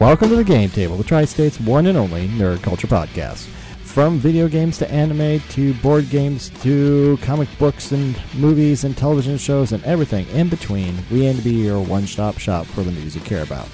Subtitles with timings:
[0.00, 3.46] Welcome to the Game Table, the Tri State's one and only nerd culture podcast.
[3.82, 9.36] From video games to anime to board games to comic books and movies and television
[9.38, 12.92] shows and everything in between, we aim to be your one stop shop for the
[12.92, 13.68] news you care about.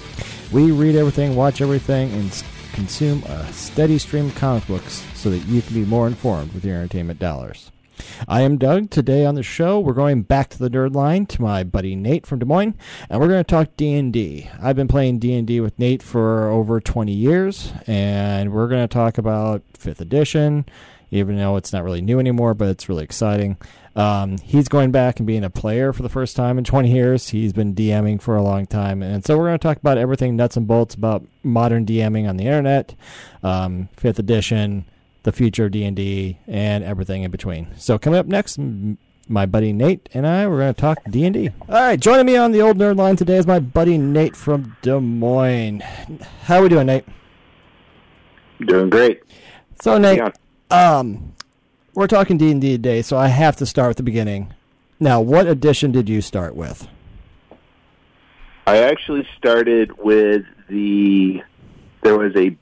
[0.51, 5.45] We read everything, watch everything, and consume a steady stream of comic books so that
[5.45, 7.69] you can be more informed with your entertainment dollars.
[8.27, 8.89] I am Doug.
[8.89, 12.25] Today on the show, we're going back to the nerd line to my buddy Nate
[12.25, 12.75] from Des Moines,
[13.09, 14.49] and we're going to talk D&D.
[14.61, 19.17] I've been playing D&D with Nate for over 20 years, and we're going to talk
[19.17, 20.65] about 5th edition,
[21.11, 23.57] even though it's not really new anymore, but it's really exciting.
[23.95, 27.29] Um, he's going back and being a player for the first time in 20 years.
[27.29, 30.35] He's been DMing for a long time, and so we're going to talk about everything
[30.35, 32.95] nuts and bolts about modern DMing on the internet,
[33.41, 34.85] um, 5th edition,
[35.25, 37.67] the future of D&D and everything in between.
[37.77, 38.59] So coming up next,
[39.27, 41.49] my buddy Nate and I we're going to talk D&D.
[41.67, 44.77] All right, joining me on the old nerd line today is my buddy Nate from
[44.83, 45.81] Des Moines.
[46.43, 47.05] How are we doing, Nate?
[48.67, 49.23] Doing great.
[49.81, 50.97] So Nate, Yeah.
[50.97, 51.33] um
[51.95, 54.53] we're talking D&D today, so I have to start with the beginning.
[54.99, 56.87] Now, what edition did you start with?
[58.67, 61.41] I actually started with the
[62.03, 62.55] there was a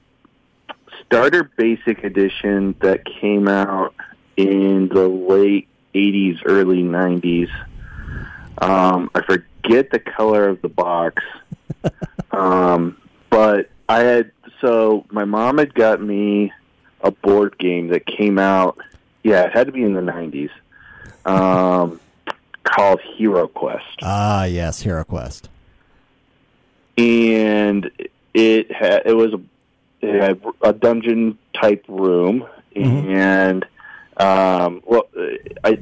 [1.14, 3.94] starter basic edition that came out
[4.36, 7.52] in the late 80s early 90s
[8.58, 11.23] um, i forget the color of the box.
[12.31, 12.97] Um,
[13.30, 16.52] but i had so my mom had got me
[17.02, 18.80] a board game that came out
[19.22, 20.50] yeah it had to be in the 90s
[21.25, 22.00] um,
[22.64, 23.86] called hero quest.
[24.02, 25.50] Ah, yes, Hero Quest.
[26.97, 27.91] and
[28.34, 29.41] it had it was a
[30.08, 33.06] had a dungeon type room Mhm.
[33.16, 33.66] and
[34.18, 35.08] um well
[35.64, 35.78] I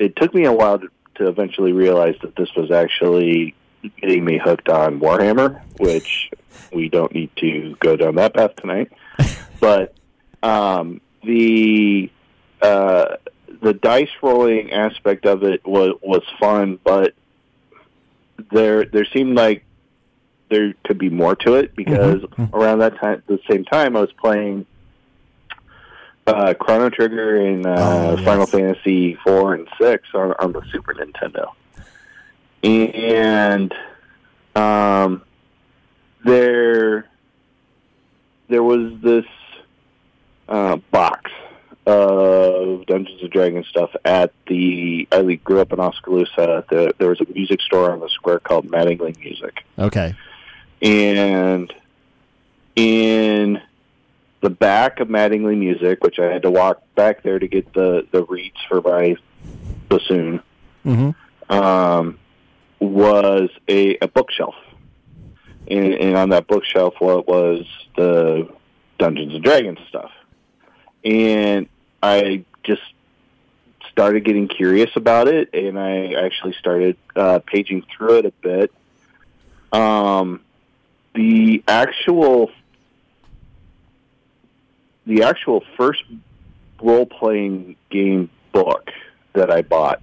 [0.00, 3.54] it took me a while to, to eventually realize that this was actually
[4.00, 6.30] getting me hooked on Warhammer which
[6.72, 8.90] we don't need to go down that path tonight
[9.60, 9.94] but
[10.42, 12.10] um the
[12.62, 13.16] uh
[13.60, 17.14] the dice rolling aspect of it was was fun but
[18.50, 19.64] there there seemed like
[20.52, 22.52] there could be more to it because Mhm.
[22.52, 24.66] around that time, at the same time, I was playing
[26.26, 28.24] uh, Chrono Trigger and uh, Oh, yes.
[28.24, 31.48] Final Fantasy four and six on, on the Super Nintendo,
[32.62, 33.74] and
[34.54, 35.22] um,
[36.24, 37.06] there
[38.48, 39.24] there was this
[40.48, 41.30] uh, box
[41.86, 45.08] of Dungeons and Dragons stuff at the.
[45.10, 46.64] I grew up in Oskaloosa.
[46.70, 50.14] The, there was a music store on the square called Mattingly Music Okay.
[50.82, 51.72] And
[52.76, 53.60] in
[54.40, 58.06] the back of Mattingly Music, which I had to walk back there to get the
[58.10, 59.16] the reeds for my
[59.88, 60.40] bassoon,
[60.84, 61.14] Mhm.
[61.48, 62.18] um,
[62.80, 64.56] was a, a bookshelf,
[65.68, 67.64] and, and on that bookshelf what was
[67.96, 68.48] the
[68.98, 70.10] Dungeons and Dragons stuff,
[71.04, 71.68] and
[72.02, 72.82] I just
[73.90, 78.72] started getting curious about it, and I actually started uh, paging through it a bit.
[79.72, 80.40] Um,
[81.14, 82.50] the actual
[85.06, 86.04] the actual first
[86.80, 88.90] role playing game book
[89.34, 90.02] that I bought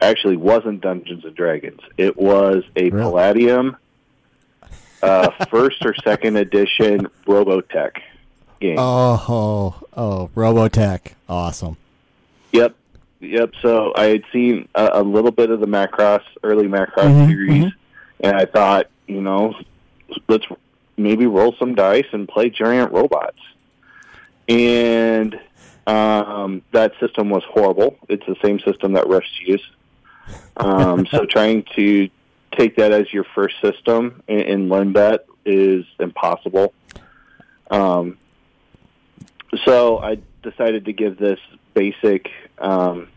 [0.00, 1.80] actually wasn't Dungeons and Dragons.
[1.96, 3.02] It was a Really?
[3.02, 3.76] Palladium
[5.02, 8.00] uh, first or second edition Robotech
[8.60, 8.76] game.
[8.78, 11.12] Oh, oh, oh, Robotech.
[11.28, 11.76] Awesome.
[12.52, 12.74] Yep.
[13.20, 13.54] Yep.
[13.62, 17.64] So I had seen a, a little bit of the Macross, early Macross Mhm, series,
[17.64, 17.72] mhm.
[18.20, 19.54] and I thought, you know,
[20.28, 20.46] let's
[20.96, 23.38] maybe roll some dice and play giant robots.
[24.48, 25.38] And
[25.86, 27.98] um, that system was horrible.
[28.08, 29.64] It's the same system that Rush used.
[30.56, 32.08] Um, so trying to
[32.56, 36.72] take that as your first system and, and learn that is impossible.
[37.70, 38.18] Um,
[39.64, 41.38] so I decided to give this
[41.74, 43.08] basic um,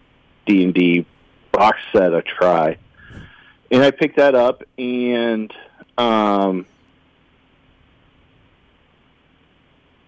[0.45, 1.05] D and D
[1.51, 2.77] box set a try,
[3.71, 5.53] and I picked that up, and
[5.97, 6.65] um,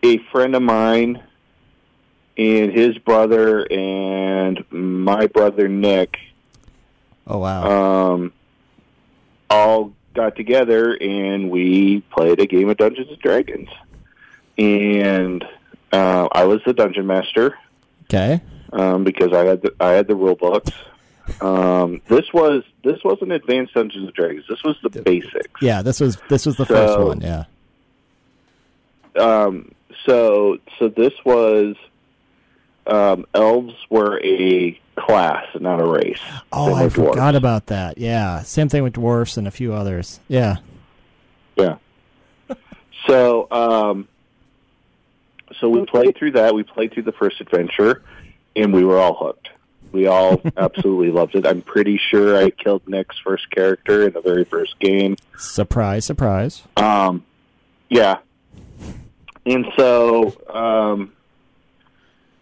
[0.03, 1.21] a friend of mine
[2.37, 6.17] and his brother and my brother Nick
[7.27, 8.13] Oh, wow.
[8.13, 8.33] um,
[9.49, 13.69] all got together and we played a game of Dungeons and Dragons.
[14.57, 15.43] And
[15.91, 17.57] uh, I was the dungeon master
[18.05, 18.41] okay.
[18.73, 20.71] um, because I had the, I had the rule books.
[21.39, 24.43] Um, this was this wasn't advanced Dungeons and Dragons.
[24.49, 25.61] This was the basics.
[25.61, 27.21] Yeah, this was this was the So- first one.
[27.21, 27.45] Yeah.
[29.15, 29.71] Um,
[30.05, 31.75] so so this was
[32.87, 36.19] um, elves were a class, not a race.
[36.51, 36.93] Oh, I dwarves.
[36.93, 37.97] forgot about that.
[37.97, 40.19] Yeah, same thing with dwarfs and a few others.
[40.27, 40.57] Yeah.
[41.55, 41.77] Yeah.
[43.07, 44.07] So, um,
[45.59, 46.53] so we played through that.
[46.53, 48.03] We played through the first adventure,
[48.55, 49.49] and we were all hooked.
[49.91, 51.47] We all absolutely loved it.
[51.47, 55.17] I'm pretty sure I killed Nick's first character in the very first game.
[55.35, 56.61] Surprise, surprise.
[56.77, 57.25] Um,
[57.89, 58.19] yeah.
[59.45, 61.13] And so um,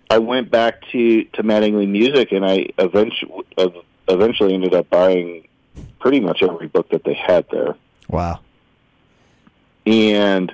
[0.10, 3.46] I went back to to Mattingly Music, and I eventually
[4.08, 5.48] eventually ended up buying
[6.00, 7.76] pretty much every book that they had there.
[8.10, 8.40] Wow.
[9.86, 10.54] And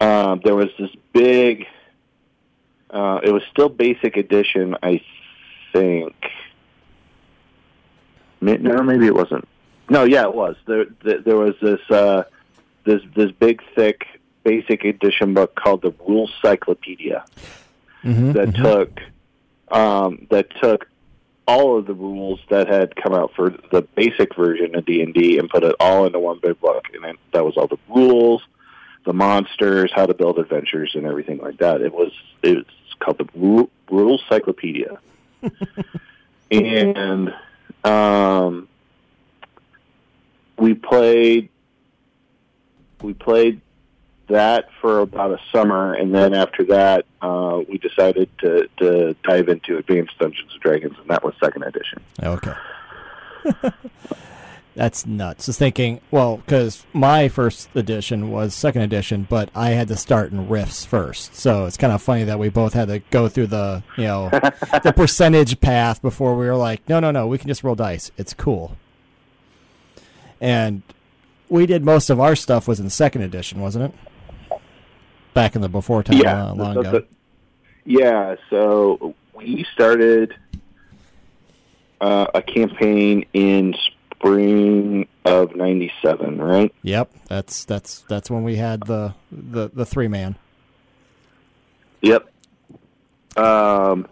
[0.00, 1.66] um, there was this big.
[2.90, 5.02] Uh, it was still basic edition, I
[5.72, 6.14] think.
[8.40, 9.46] No, maybe it wasn't.
[9.88, 10.56] No, yeah, it was.
[10.66, 12.24] There, there, there was this uh,
[12.84, 14.06] this this big, thick,
[14.46, 17.24] basic edition book called the Rules Cyclopedia
[18.02, 19.00] hmm that took
[19.72, 20.86] um, that took
[21.48, 25.12] all of the rules that had come out for the basic version of D and
[25.12, 27.78] D and put it all into one big book, and it, that was all the
[27.88, 28.42] rules,
[29.04, 31.80] the monsters, how to build adventures, and everything like that.
[31.80, 34.98] It was it was called the Ru- Rules Cyclopedia,
[36.52, 37.34] and
[37.82, 38.68] um,
[40.56, 41.48] we played
[43.02, 43.60] we played
[44.28, 49.48] that for about a summer, and then after that, uh, we decided to, to dive
[49.48, 52.02] into Advanced Dungeons and Dragons, and that was second edition.
[52.22, 52.54] Okay.
[54.74, 55.46] That's nuts.
[55.46, 60.32] Just thinking, well, because my first edition was second edition, but I had to start
[60.32, 61.34] in Rifts first.
[61.34, 64.28] So it's kind of funny that we both had to go through the, you know,
[64.82, 68.10] the percentage path before we were like, no, no, no, we can just roll dice.
[68.18, 68.76] It's cool.
[70.42, 70.82] And
[71.48, 73.98] we did most of our stuff was in second edition, wasn't it?
[75.36, 76.90] Back in the before time, yeah, uh, long so- ago.
[76.92, 77.04] so-
[77.84, 78.36] yeah.
[78.50, 80.34] So we started
[82.00, 83.74] uh, a campaign in
[84.12, 86.74] spring of '97, right?
[86.82, 90.36] Yep, that's that's that's when we had the the, the three man.
[92.00, 92.28] Yep.
[93.36, 94.08] Um,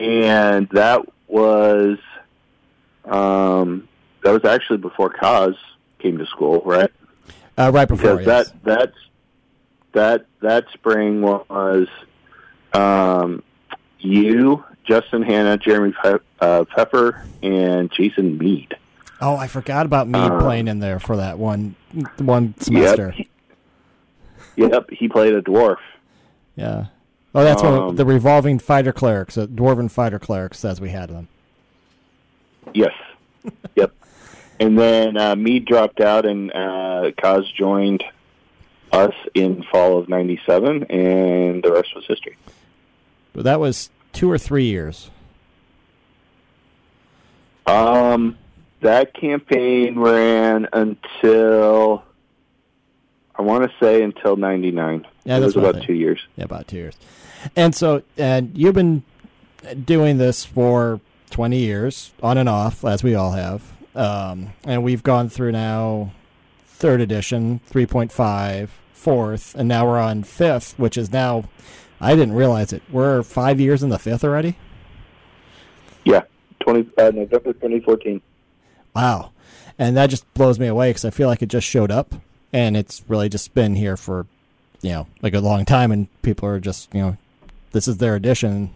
[0.00, 1.98] and that was
[3.04, 3.86] um,
[4.24, 5.54] that was actually before Kaz
[5.98, 6.90] came to school, right?
[7.58, 8.48] Uh, right before, Because yes.
[8.64, 8.96] that that's
[9.92, 11.88] that that spring was
[12.72, 13.42] um,
[13.98, 18.76] you, Justin Hanna, Jeremy Pe- uh, Pepper, and Jason Mead.
[19.20, 21.74] Oh, I forgot about Mead Um, playing in there for that one
[22.18, 23.14] one semester.
[23.16, 23.26] Yep.
[24.56, 25.76] Yep, he played a dwarf.
[26.56, 26.86] Yeah.
[27.34, 31.08] Oh, that's one Um, the revolving fighter clerics, uh, dwarven fighter clerics, as we had
[31.10, 31.28] them.
[32.74, 32.92] Yes.
[33.76, 33.92] yep.
[34.58, 38.02] And then uh, Mead dropped out, and uh, Kaz joined
[38.92, 42.36] us in fall of '97, and the rest was history.
[43.32, 45.10] But that was two or three years.
[47.66, 48.36] Um,
[48.80, 52.02] that campaign ran until
[53.36, 55.06] I want to say until '99.
[55.24, 56.20] Yeah, it that's was about two years.
[56.36, 56.94] Yeah, about two years.
[57.56, 59.02] And so, and you've been
[59.84, 61.00] doing this for
[61.30, 63.62] 20 years, on and off, as we all have.
[63.94, 66.12] Um, and we've gone through now
[66.80, 71.44] third edition, 3.5, fourth, and now we're on fifth, which is now,
[72.00, 72.82] I didn't realize it.
[72.90, 74.56] We're five years in the fifth already?
[76.04, 76.22] Yeah,
[76.60, 78.22] 20 uh, November 2014.
[78.96, 79.32] Wow.
[79.78, 82.14] And that just blows me away because I feel like it just showed up
[82.52, 84.26] and it's really just been here for,
[84.80, 87.16] you know, like a long time and people are just, you know,
[87.72, 88.74] this is their edition.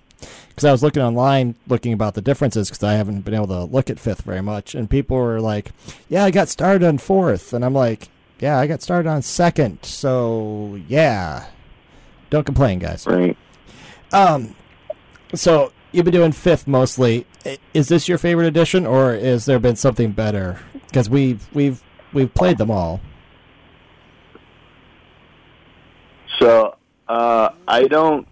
[0.49, 3.64] Because I was looking online, looking about the differences because I haven't been able to
[3.64, 4.75] look at fifth very much.
[4.75, 5.73] And people were like,
[6.09, 7.52] yeah, I got started on fourth.
[7.52, 9.85] And I'm like, yeah, I got started on second.
[9.85, 11.47] So, yeah.
[12.31, 13.07] Don't complain, guys.
[13.07, 13.37] Right.
[14.12, 14.54] Um,
[15.35, 17.26] so you've been doing fifth mostly.
[17.73, 20.59] Is this your favorite edition, or has there been something better?
[20.87, 23.00] Because we've we've we've played them all.
[26.38, 26.76] So
[27.09, 28.26] uh, I don't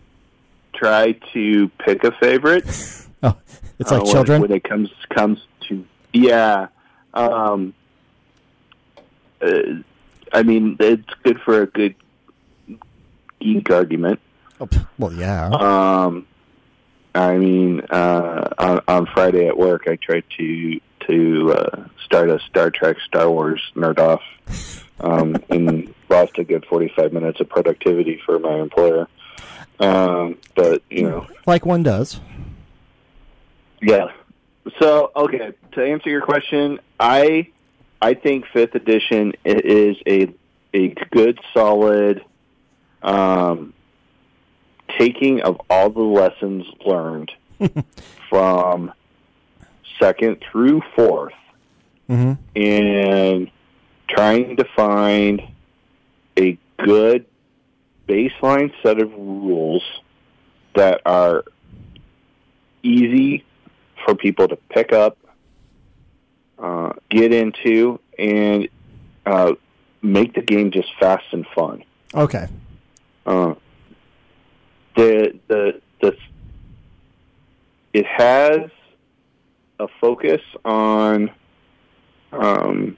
[0.75, 2.65] try to pick a favorite.
[3.25, 3.37] Oh,
[3.79, 4.43] it's uh, like when- children.
[4.43, 5.39] when it comes comes
[5.69, 6.67] to yeah.
[7.15, 7.73] Um,
[9.41, 9.51] uh,
[10.33, 11.95] I mean, it's good for a good
[13.41, 14.19] geek argument.
[14.61, 15.51] Oh, well, yeah.
[15.51, 16.27] Um,
[17.15, 22.39] I mean, uh, on, on Friday at work, I tried to to uh, start a
[22.49, 24.23] Star Trek, Star Wars nerd off,
[25.01, 29.09] um, and lost a good forty five minutes of productivity for my employer.
[29.81, 32.21] Um, but you know, like one does.
[33.81, 34.07] yeah.
[34.79, 37.49] So okay, to answer your question, I
[38.01, 40.33] I think fifth edition is a
[40.75, 42.25] a good solid
[43.03, 43.75] um,
[44.99, 47.33] taking of all the lessons learned
[48.29, 48.93] from
[49.99, 51.35] second through fourth
[52.09, 53.51] hmm and
[54.09, 55.43] trying to find
[56.37, 57.25] a good
[58.13, 59.83] baseline set of rules
[60.75, 61.45] that are
[62.83, 63.43] easy
[64.05, 65.17] for people to pick up,
[66.59, 68.69] uh, get into, and
[69.25, 69.53] uh,
[70.03, 71.85] make the game just fast and fun.
[72.15, 72.49] Okay.
[73.25, 73.55] Uh,
[74.95, 76.17] the the the
[77.95, 78.71] it has
[79.79, 81.31] a focus on
[82.33, 82.97] um,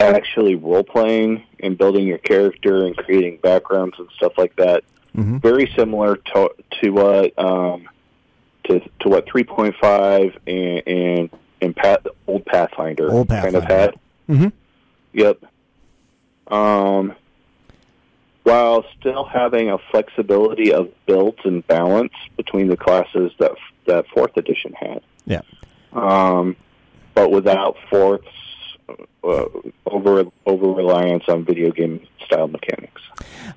[0.00, 4.84] actually role playing and building your character and creating backgrounds and stuff like that.
[5.14, 6.50] hmm Very similar to
[6.80, 7.88] to what um,
[8.64, 13.64] to to what three point five and and and Path, old Pathfinder Old kind of
[13.64, 13.98] Pathfinder.
[14.28, 14.36] had.
[14.38, 14.48] hmm
[15.14, 15.44] Yep.
[16.48, 17.14] Um,
[18.44, 23.52] while still having a flexibility of builds and balance between the classes that
[23.86, 25.02] that fourth edition had.
[25.26, 25.40] Yeah.
[25.92, 26.56] Um,
[27.14, 28.28] but without fourth's
[29.24, 29.44] uh,
[29.86, 33.02] over over reliance on video game style mechanics.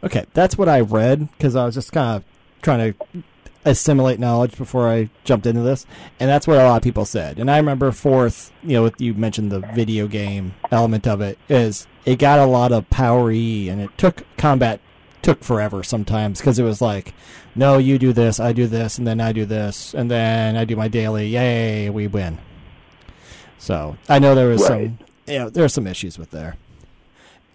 [0.04, 2.24] Okay, that's what I read because I was just kind of
[2.62, 3.24] trying to
[3.64, 5.86] assimilate knowledge before I jumped into this,
[6.20, 7.38] and that's what a lot of people said.
[7.38, 11.88] And I remember fourth, you know, you mentioned the video game element of it is
[12.06, 14.80] it got a lot of power E, and it took combat
[15.22, 17.14] took forever sometimes because it was like,
[17.54, 20.66] no, you do this, I do this, and then I do this, and then I
[20.66, 21.28] do my daily.
[21.28, 22.40] Yay, we win.
[23.60, 24.92] So I know there was Right.
[24.98, 24.98] some,
[25.32, 26.56] you know, there are some issues with there.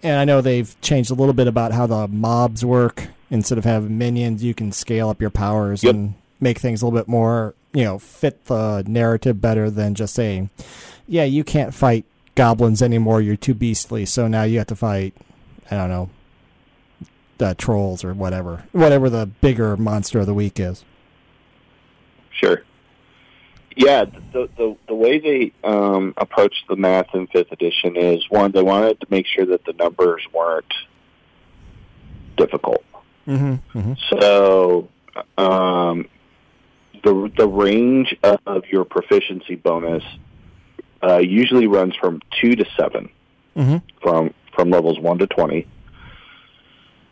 [0.02, 3.08] And I know they've changed a little bit about how the mobs work.
[3.30, 5.94] Instead of having minions, you can scale up your powers Yep.
[5.94, 10.14] and make things a little bit more, you know, fit the narrative better than just
[10.14, 10.50] saying,
[11.08, 12.04] yeah, you can't fight
[12.36, 13.20] goblins anymore.
[13.20, 14.04] You're too beastly.
[14.06, 15.14] So now you have to fight,
[15.70, 16.10] I don't know,
[17.40, 18.64] uh, trolls or whatever.
[18.72, 20.84] Whatever the bigger monster of the week is.
[22.30, 22.62] Sure.
[23.76, 28.50] Yeah, the the the way they um, approached the math in fifth edition is one
[28.52, 30.72] they wanted to make sure that the numbers weren't
[32.38, 32.82] difficult.
[33.26, 33.78] Mm-hmm.
[33.78, 33.92] mm-hmm.
[34.18, 34.88] So
[35.36, 36.08] um,
[37.04, 40.04] the the range of your proficiency bonus
[41.02, 43.10] uh, usually runs from two to seven,
[43.56, 43.76] Mm-hmm.
[44.02, 45.66] from from levels one to twenty,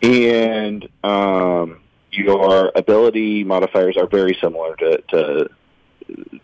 [0.02, 1.80] and um,
[2.10, 5.50] your ability modifiers are very similar to to,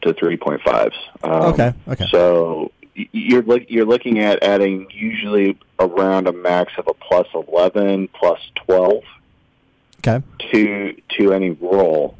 [0.03, 0.97] to three point fives.
[1.23, 1.75] Um, Okay.
[1.89, 2.07] Okay.
[2.11, 8.09] So you're look, you're looking at adding usually around a max of a plus eleven,
[8.09, 9.03] plus twelve
[10.07, 10.25] Okay.
[10.53, 12.17] to to any roll.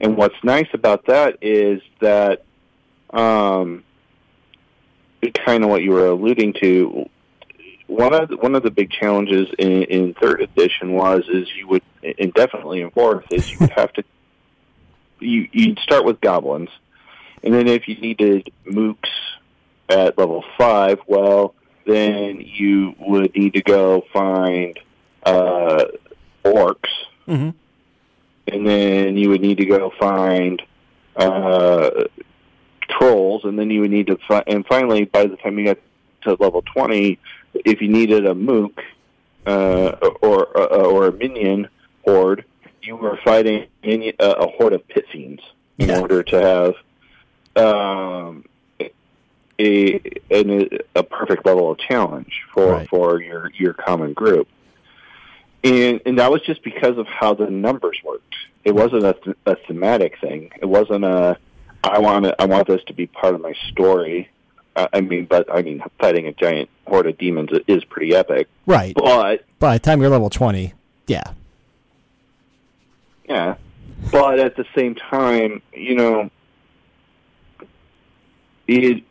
[0.00, 2.44] And what's nice about that is that
[3.12, 3.84] um,
[5.44, 7.08] kind of what you were alluding to.
[7.86, 11.66] One of the, one of the big challenges in, in third edition was is you
[11.66, 11.82] would
[12.20, 14.04] and definitely in fourth is you would have to
[15.20, 16.70] you you'd start with goblins,
[17.42, 19.10] and then if you needed mooks
[19.88, 21.54] at level five, well
[21.86, 24.78] then you would need to go find
[25.24, 25.84] uh,
[26.44, 26.88] orcs
[27.28, 27.50] Mm-hmm.
[28.52, 30.60] and then you would need to go find
[31.16, 31.90] uh,
[32.88, 35.78] trolls, and then you would need to fi- and finally, by the time you got
[36.22, 37.18] to level twenty,
[37.54, 38.82] if you needed a mook
[39.46, 39.90] uh,
[40.22, 41.68] or or or a minion
[42.04, 42.44] horde,
[42.82, 45.42] you were fighting minion, uh, a horde of pit fiends
[45.78, 46.00] in Yeah.
[46.00, 46.74] order to have
[47.64, 48.44] um,
[49.58, 52.88] a, a a perfect level of challenge for Right.
[52.88, 54.48] for your your common group
[55.62, 58.34] and and that was just because of how the numbers worked.
[58.64, 60.50] It wasn't a, th- a thematic thing.
[60.60, 61.36] It wasn't a
[61.84, 64.30] I want I want this to be part of my story.
[64.76, 68.48] Uh, I mean, but I mean, fighting a giant horde of demons is pretty epic.
[68.66, 68.94] Right.
[68.94, 70.72] But By the time you're level 20,
[71.08, 71.24] yeah.
[73.30, 73.54] Yeah,
[74.10, 76.30] but at the same time, you know,
[78.66, 79.04] it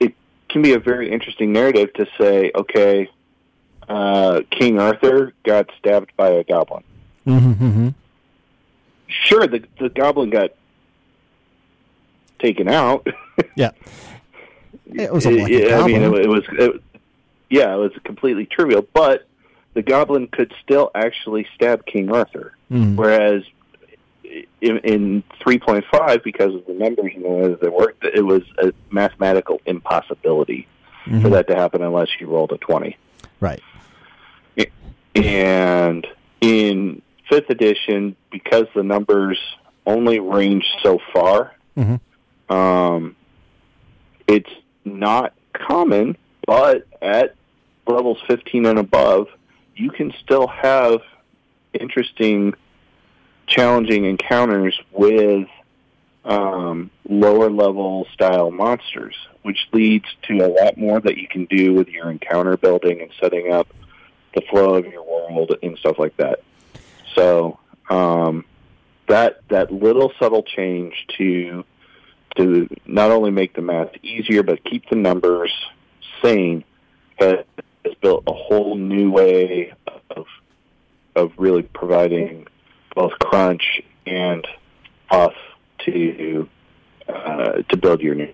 [0.00, 0.14] it
[0.48, 3.08] can be a very interesting narrative to say, okay,
[3.88, 6.82] uh, King Arthur got stabbed by a goblin.
[7.26, 7.64] Mm-hmm.
[7.64, 7.88] mm-hmm.
[9.06, 10.50] sure the the goblin got
[12.40, 13.06] taken out.
[13.54, 13.70] Yeah.
[14.90, 16.82] It was a lucky I mean, it, it was it,
[17.50, 19.28] yeah, it was completely trivial, but
[19.74, 22.96] the goblin could still actually stab King Arthur, Mhm.
[22.96, 23.42] whereas
[24.60, 28.42] in, in 3.5, because of the numbers and the way that they worked, it was
[28.58, 30.66] a mathematical impossibility
[31.04, 31.30] for Mhm.
[31.32, 32.96] that to happen unless you rolled a 20.
[33.40, 33.60] Right.
[35.14, 36.06] And
[36.40, 39.38] in fifth edition, because the numbers
[39.86, 41.98] only range so far, Mhm.
[42.50, 43.16] um,
[44.28, 44.50] it's
[44.84, 47.34] not common, but at
[47.86, 49.26] levels 15 and above,
[49.74, 51.00] you can still have
[51.72, 52.54] interesting,
[53.46, 55.48] challenging encounters with
[56.24, 61.74] um, lower level style monsters, which leads to a lot more that you can do
[61.74, 63.68] with your encounter building and setting up
[64.34, 66.40] the flow of your world and stuff like that.
[67.14, 67.58] So
[67.88, 68.44] um,
[69.08, 71.64] that that little subtle change to
[72.36, 75.52] to not only make the math easier but keep the numbers
[76.22, 76.62] sane
[77.16, 77.44] has,
[78.02, 79.72] built a whole new way
[80.10, 80.26] of
[81.18, 82.46] of really providing
[82.94, 84.46] both crunch and
[85.10, 85.34] off
[85.80, 86.48] to
[87.08, 88.32] uh, to build your name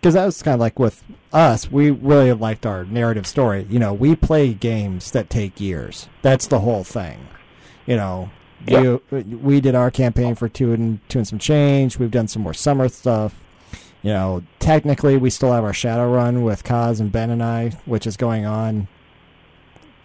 [0.00, 1.02] because that was kind of like with
[1.32, 1.70] us.
[1.72, 3.66] We really liked our narrative story.
[3.68, 6.08] You know, we play games that take years.
[6.22, 7.26] That's the whole thing.
[7.84, 8.30] You know,
[8.66, 8.80] Yeah.
[8.82, 9.02] you,
[9.42, 11.98] we did our campaign for two and two and some change.
[11.98, 13.34] We've done some more summer stuff.
[14.02, 18.06] You know, technically, we still have our Shadowrun with Kaz and Ben and I, which
[18.06, 18.86] is going on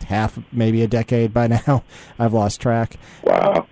[0.04, 1.84] half, maybe a decade by now.
[2.20, 3.68] I've lost track Wow.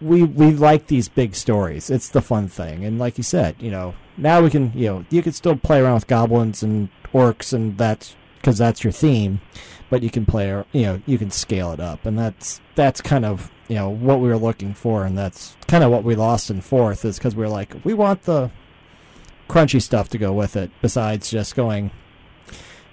[0.00, 1.88] we we like these big stories.
[1.90, 5.04] It's the fun thing, and like you said, you know, now we can, you know,
[5.10, 9.40] you can still play around with goblins and orcs, and that's because that's your theme.
[9.90, 13.24] But you can play, you know, you can scale it up, and that's that's kind
[13.24, 16.50] of you know what we were looking for, and that's kind of what we lost
[16.50, 18.50] in fourth is because we are like, we want the
[19.48, 21.90] crunchy stuff to go with it, besides just going,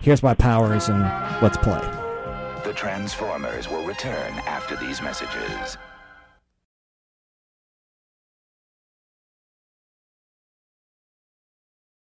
[0.02, 1.02] here's my powers and
[1.42, 1.82] let's play.
[2.66, 5.78] The Transformers will return after these messages.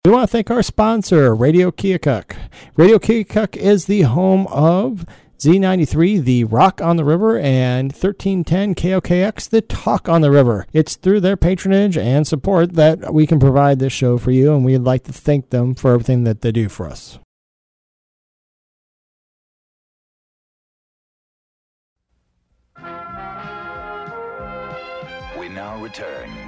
[0.03, 2.35] We want to thank our sponsor, Radio Keokuk.
[2.75, 5.05] Radio Keokuk is the home of
[5.37, 10.65] Z93, the Rock on the River, and 1310 KOKX, the Talk on the River.
[10.73, 14.65] It's through their patronage and support that we can provide this show for you, and
[14.65, 17.17] we'd like to thank them for everything that they do for us.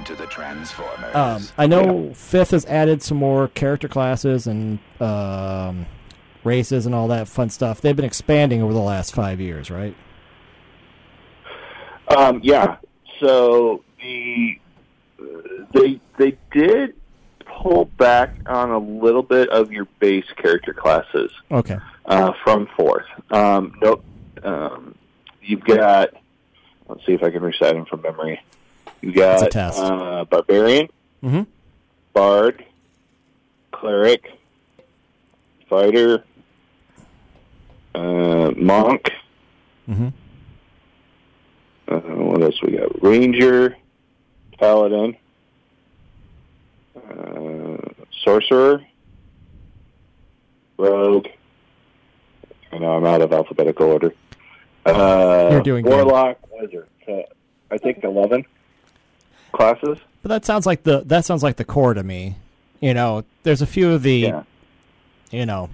[0.02, 1.14] Return to the Transformers.
[1.14, 5.86] Um, I know Fifth has added some more character classes and um,
[6.44, 7.80] races and all that fun stuff.
[7.80, 9.94] They've been expanding over the last five years, right?
[12.16, 12.76] Um, yeah.
[13.20, 14.58] So the
[15.72, 16.94] they they did
[17.46, 21.78] pull back on a little bit of your base character classes Okay.
[22.06, 23.06] uh, from fourth.
[23.30, 24.04] Um, nope.
[24.42, 24.96] Um,
[25.40, 26.10] you've got.
[26.88, 28.40] Let's see if I can recite them from memory.
[29.02, 29.78] You got test.
[29.80, 30.88] uh, barbarian,
[31.22, 31.42] Mm-hmm.
[32.14, 32.64] bard,
[33.72, 34.24] cleric,
[35.68, 36.24] fighter,
[37.94, 39.12] uh, monk.
[39.88, 40.08] Mm-hmm.
[41.88, 43.02] Uh, what else we got?
[43.02, 43.76] Ranger,
[44.58, 45.16] paladin,
[46.96, 47.76] uh,
[48.24, 48.84] sorcerer,
[50.78, 51.26] rogue.
[52.72, 54.14] I know I'm out of alphabetical order.
[54.86, 55.92] Uh, You're doing good.
[55.92, 56.88] warlock, wizard.
[57.06, 57.22] Uh,
[57.70, 58.44] I think eleven
[59.52, 59.98] classes.
[60.22, 62.36] But that sounds like the that sounds like the core to me.
[62.80, 64.42] You know, there's a few of the Yeah.
[65.30, 65.70] you know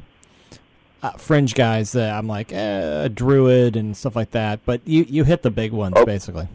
[1.03, 4.61] uh, fringe guys that I'm like eh, a druid and stuff like that.
[4.65, 6.05] But you you hit the big ones Oh.
[6.05, 6.49] basically.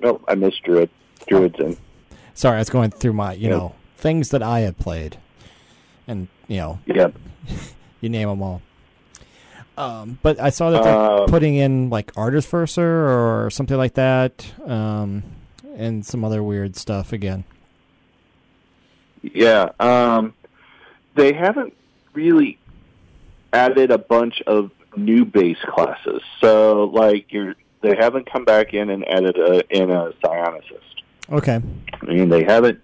[0.00, 0.90] No, I missed druid.
[1.26, 1.76] Druids in.
[2.34, 3.56] Sorry, I was going through my you Yeah.
[3.56, 5.18] know things that I had played,
[6.08, 7.14] and you know Yep.
[8.00, 8.62] you name them all.
[9.78, 14.46] Um, but I saw that they're Um, putting in like Artificer or something like that,
[14.66, 15.22] um,
[15.80, 17.44] and some other weird stuff again.
[19.22, 20.34] Yeah, um,
[21.14, 21.74] they haven't
[22.14, 22.58] really
[23.52, 26.22] added a bunch of new base classes.
[26.40, 31.02] So, like, you're they haven't come back in and added a, in a psionicist.
[31.32, 31.60] Okay.
[32.02, 32.80] I mean, they haven't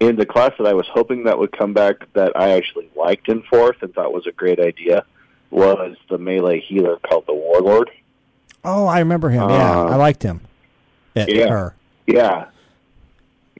[0.00, 3.28] in the class that I was hoping that would come back that I actually liked
[3.28, 5.04] in fourth and thought was a great idea
[5.50, 7.90] was the melee healer called the Warlord.
[8.64, 9.48] Oh, I remember him.
[9.48, 10.40] yeah, Uh, I liked him.
[11.14, 11.48] It, yeah.
[11.48, 11.74] Her.
[12.06, 12.46] Yeah,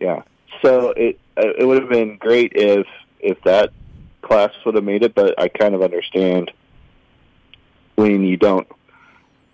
[0.01, 0.23] yeah.
[0.63, 2.87] So it uh, it would have been great if
[3.21, 3.71] if that
[4.23, 6.51] class would have made it, but I kind of understand
[7.97, 8.69] when you don't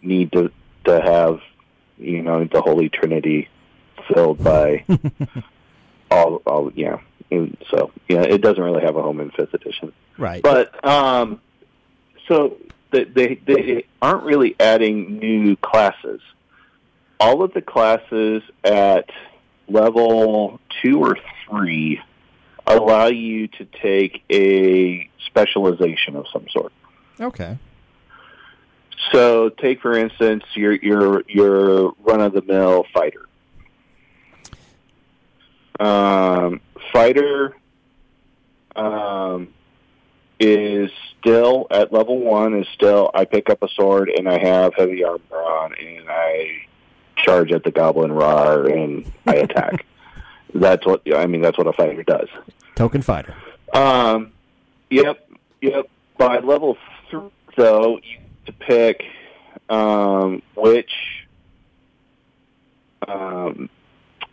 [0.02, 0.50] need to
[0.85, 1.40] to have
[1.98, 3.48] you know the Holy Trinity
[4.12, 4.85] filled by
[6.11, 6.98] all all yeah.
[7.31, 9.92] And so yeah, it doesn't really have a home in fifth edition.
[10.18, 10.42] Right.
[10.42, 11.40] But um,
[12.28, 12.59] so
[12.90, 16.20] they they aren't really adding new classes.
[17.22, 19.08] All of the classes at
[19.68, 21.16] level two or
[21.48, 22.00] three
[22.66, 26.72] allow you to take a specialization of some sort.
[27.20, 27.58] okay.
[29.12, 33.26] So, take for instance your your your run of the mill fighter.
[35.78, 36.61] Um,
[36.92, 37.56] fighter
[38.76, 39.48] um,
[40.38, 42.54] is still at level one.
[42.54, 46.66] Is still I pick up a sword and I have heavy armor on and I
[47.22, 49.87] charge at the goblin rar and I attack.
[50.54, 51.40] that's what I mean.
[51.40, 52.28] That's what a fighter does.
[52.74, 53.35] Token fighter.
[53.72, 54.32] Um,
[54.90, 55.28] yep,
[55.61, 55.88] yep.
[56.18, 56.76] By level
[57.11, 59.02] three, though, you to pick
[59.68, 60.90] um, which
[63.06, 63.68] um,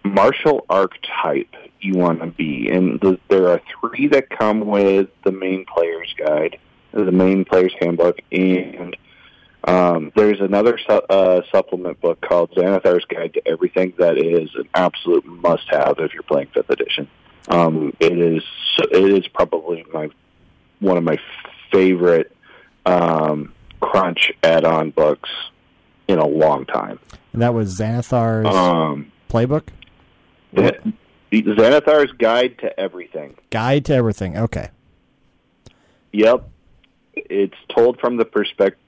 [0.04, 5.32] martial archetype you want to be, and the, there are three that come with the
[5.32, 6.58] main player's guide,
[6.91, 8.95] the main player's handbook, and
[9.65, 14.69] um, there's another su- uh, supplement book called Xanathar's Guide to Everything that is an
[14.74, 17.08] absolute must-have if you're playing Fifth Edition.
[17.50, 18.43] Um, it is
[18.91, 20.10] it is probably my
[20.80, 21.17] one of my
[21.72, 22.32] favorite
[22.86, 25.30] um, crunch add-on books
[26.08, 27.00] in a long time.
[27.34, 29.63] And that was Xanathar's Um, playbook?
[30.54, 30.74] the
[31.32, 33.36] Xanathar's Guide to Everything.
[33.52, 34.36] Guide to everything.
[34.38, 34.69] Okay.
[36.12, 36.50] Yep,
[37.13, 38.80] it's told from the perspective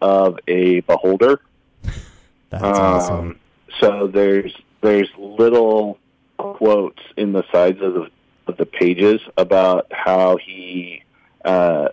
[0.00, 1.40] of a beholder.
[2.50, 3.18] That's awesome.
[3.18, 3.38] Um,
[3.80, 5.98] so there's there's little
[6.36, 8.08] quotes in the sides of the
[8.46, 11.02] of the pages about how he
[11.44, 11.88] uh,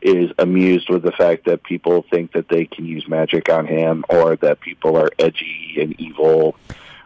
[0.00, 4.04] is amused with the fact that people think that they can use magic on him,
[4.08, 6.56] or that people are edgy and evil,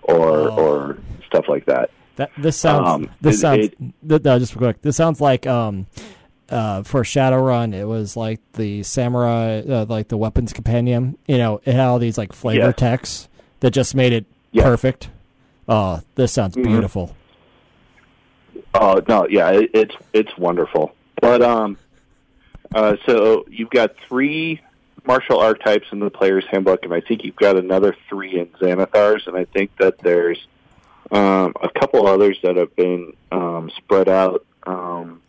[0.03, 0.57] or Oh.
[0.57, 1.91] or stuff like that.
[2.17, 4.83] That this sounds Um, this it- sounds it- th- no, just real quick.
[4.83, 5.87] This sounds like um
[6.51, 11.17] uh for Shadowrun it was like the samurai uh, like the weapons companion.
[11.27, 12.75] You know, it had all these like flavor Yes.
[12.77, 13.29] texts
[13.61, 14.65] that just made it Yes.
[14.65, 15.11] perfect.
[15.69, 16.65] Oh, this sounds Mhm.
[16.65, 17.15] beautiful.
[18.75, 20.93] Oh no, yeah, it, it's it's wonderful.
[21.21, 21.77] But um,
[22.75, 24.61] uh, so you've got three
[25.07, 29.27] martial archetypes in the player's handbook, and I think you've got another three in Xanathar's,
[29.27, 30.39] and I think that there's
[31.11, 35.23] um, a couple others that have been um, spread out um,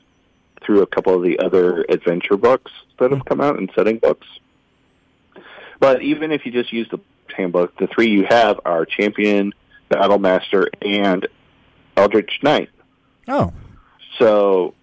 [0.70, 4.28] through a couple of the other adventure books that have come out and setting books.
[5.80, 7.00] But even if you just use the
[7.36, 9.52] handbook, the three you have are champion,
[9.90, 11.28] battle master, and
[11.98, 12.70] eldritch knight.
[13.28, 13.52] Oh,
[14.20, 14.76] So,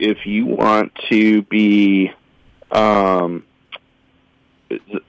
[0.00, 2.10] if you want to be
[2.72, 3.44] um,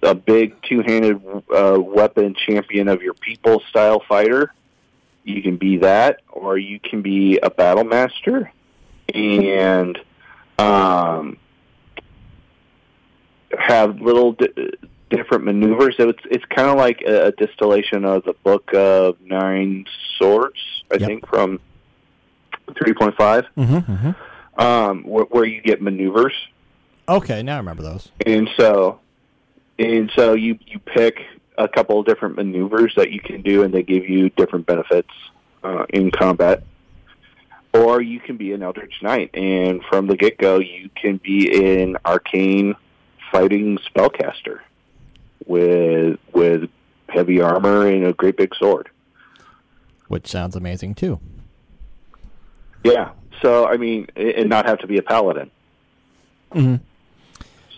[0.03, 1.19] a big two-handed
[1.51, 4.53] uh, weapon champion of your people style fighter,
[5.23, 8.51] you can be that, or you can be a battle master
[9.13, 9.99] and
[10.61, 11.37] um,
[13.57, 14.71] have little di-
[15.09, 15.95] different maneuvers.
[15.97, 19.85] So it's it's kind of like a, a distillation of the book of Nine
[20.17, 20.59] Swords,
[20.91, 21.07] I Yep.
[21.07, 21.59] think, from
[22.81, 24.61] three point five mm-hmm, mm-hmm.
[24.61, 26.33] um, where, where you get maneuvers,
[27.09, 27.43] okay.
[27.43, 28.09] Now I remember those.
[28.25, 28.99] and so
[29.77, 31.19] and so you you pick
[31.57, 35.09] a couple of different maneuvers that you can do, and they give you different benefits
[35.63, 36.63] uh, in combat.
[37.73, 41.81] Or you can be an Eldritch Knight, and from the get go, you can be
[41.81, 42.75] an arcane
[43.31, 44.59] fighting spellcaster
[45.45, 46.69] with with
[47.07, 48.89] heavy armor and a great big sword.
[50.07, 51.19] Which sounds amazing too.
[52.83, 53.11] Yeah.
[53.41, 55.49] So I mean, and not have to be a paladin.
[56.53, 56.75] Mm-hmm.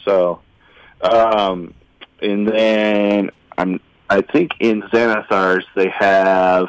[0.04, 0.42] So,
[1.02, 1.74] um,
[2.22, 3.80] and then I'm
[4.10, 6.68] I think in Xanathar's they have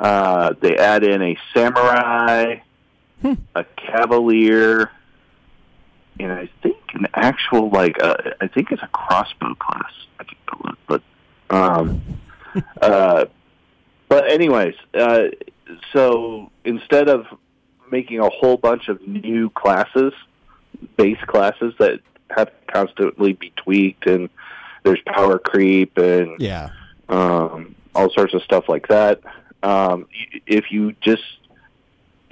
[0.00, 2.56] uh, they add in a samurai,
[3.22, 3.34] Hmm.
[3.54, 4.90] a cavalier,
[6.18, 9.92] and I think an actual like uh, I think it's a crossbow class.
[10.18, 11.02] I can go look, but
[11.54, 12.00] um,
[12.82, 13.26] uh,
[14.08, 15.24] but anyways, uh,
[15.92, 17.26] so instead of
[17.92, 20.14] making a whole bunch of new classes,
[20.96, 24.30] base classes that have to constantly be tweaked, and
[24.82, 26.70] there's power creep and Yeah.
[27.10, 29.20] um, all sorts of stuff like that.
[29.62, 30.06] Um,
[30.46, 31.22] if you just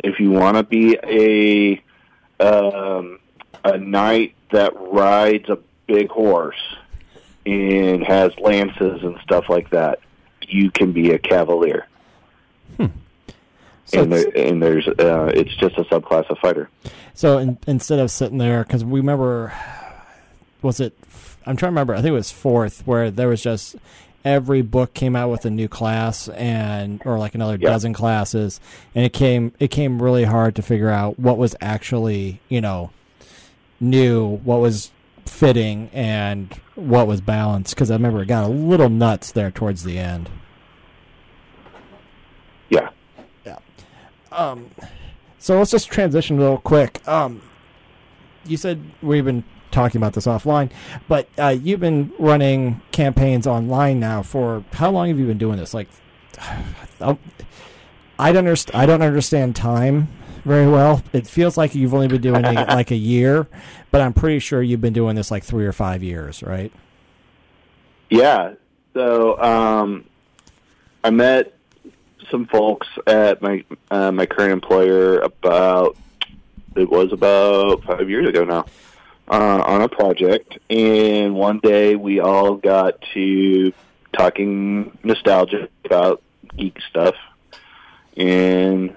[0.02, 1.82] if you want to be a
[2.40, 3.18] um,
[3.64, 6.60] a knight that rides a big horse
[7.44, 10.00] and has lances and stuff like that,
[10.42, 11.86] you can be a cavalier.
[13.90, 16.68] So and, it's- there, and there's uh, it's just a subclass of fighter.
[17.14, 19.52] So in, instead of sitting there, because we remember,
[20.60, 20.94] was it?
[21.46, 21.94] I'm trying to remember.
[21.94, 23.76] I think it was fourth, where there was just
[24.24, 27.70] every book came out with a new class and or like another Yeah.
[27.70, 28.60] dozen classes,
[28.94, 32.90] and it came it came really hard to figure out what was actually you know
[33.80, 34.90] new, what was
[35.24, 37.74] fitting, and what was balanced.
[37.74, 40.28] Because I remember it got a little nuts there towards the end.
[42.68, 42.90] Yeah.
[43.46, 43.58] Yeah.
[44.32, 44.70] Um,
[45.38, 47.06] so let's just transition real quick.
[47.06, 47.40] Um,
[48.44, 50.70] you said we've been talking about this offline,
[51.08, 55.58] but uh, you've been running campaigns online now for how long have you been doing
[55.58, 55.74] this?
[55.74, 55.88] Like,
[58.20, 60.08] I don't underst- I don't understand time
[60.44, 61.02] very well.
[61.12, 63.46] It feels like you've only been doing it like a year,
[63.90, 66.72] but I'm pretty sure you've been doing this like three or five years, right?
[68.10, 68.54] Yeah.
[68.94, 70.04] So um,
[71.04, 71.54] I met
[72.30, 75.96] some folks at my uh, my current employer about
[76.76, 78.66] it was about five years ago now.
[79.30, 83.72] Uh, on a project, and one day we all got to
[84.12, 86.22] talking nostalgia about
[86.56, 87.14] geek stuff,
[88.16, 88.96] and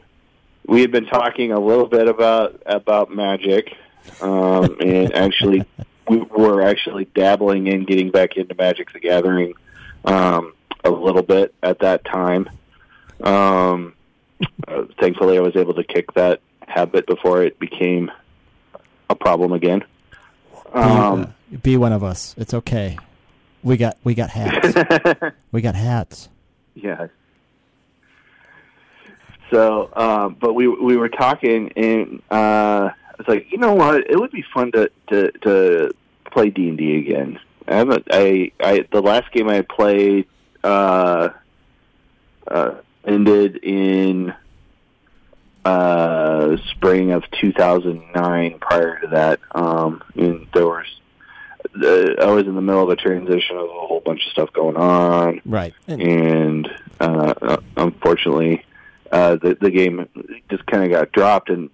[0.65, 3.75] we had been talking a little bit about about magic,
[4.21, 5.65] um, and actually
[6.07, 9.53] we were actually dabbling in getting back into Magic the Gathering
[10.05, 12.49] um, a little bit at that time.
[13.21, 13.93] Um,
[14.67, 18.11] uh, thankfully, I was able to kick that habit before it became
[19.09, 19.83] a problem again.
[20.73, 21.21] Be, Um,
[21.53, 22.33] uh, be one of us.
[22.37, 22.97] It's okay.
[23.63, 25.33] We got we got hats.
[25.51, 26.29] we got hats.
[26.75, 27.07] yeah.
[29.51, 34.09] So, um, but we we were talking, and uh, I was like, you know what?
[34.09, 35.91] It would be fun to to, to
[36.31, 37.37] play D and D again.
[37.67, 38.07] I haven't.
[38.11, 40.25] I, I the last game I played
[40.63, 41.29] uh,
[42.47, 44.33] uh, ended in
[45.65, 48.59] uh, spring of 2009.
[48.59, 50.85] Prior to that, um, and there was.
[51.79, 54.51] Uh, I was in the middle of a transition of a whole bunch of stuff
[54.51, 55.73] going on Right.
[55.87, 56.69] And, and
[56.99, 58.65] uh, uh, unfortunately,
[59.11, 60.07] uh, the the game
[60.49, 61.69] just kind of got dropped, and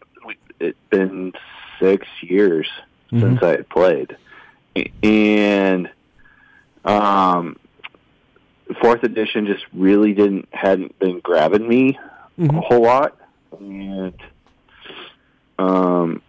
[0.60, 1.34] it's been
[1.80, 2.68] six years
[3.12, 3.22] Mhm.
[3.22, 4.18] since I had played,
[5.02, 5.90] and
[6.86, 7.56] um,
[8.82, 11.98] fourth edition just really didn't hadn't been grabbing me
[12.38, 12.64] a Mhm.
[12.66, 13.16] whole lot,
[13.60, 14.14] and
[15.60, 16.22] um,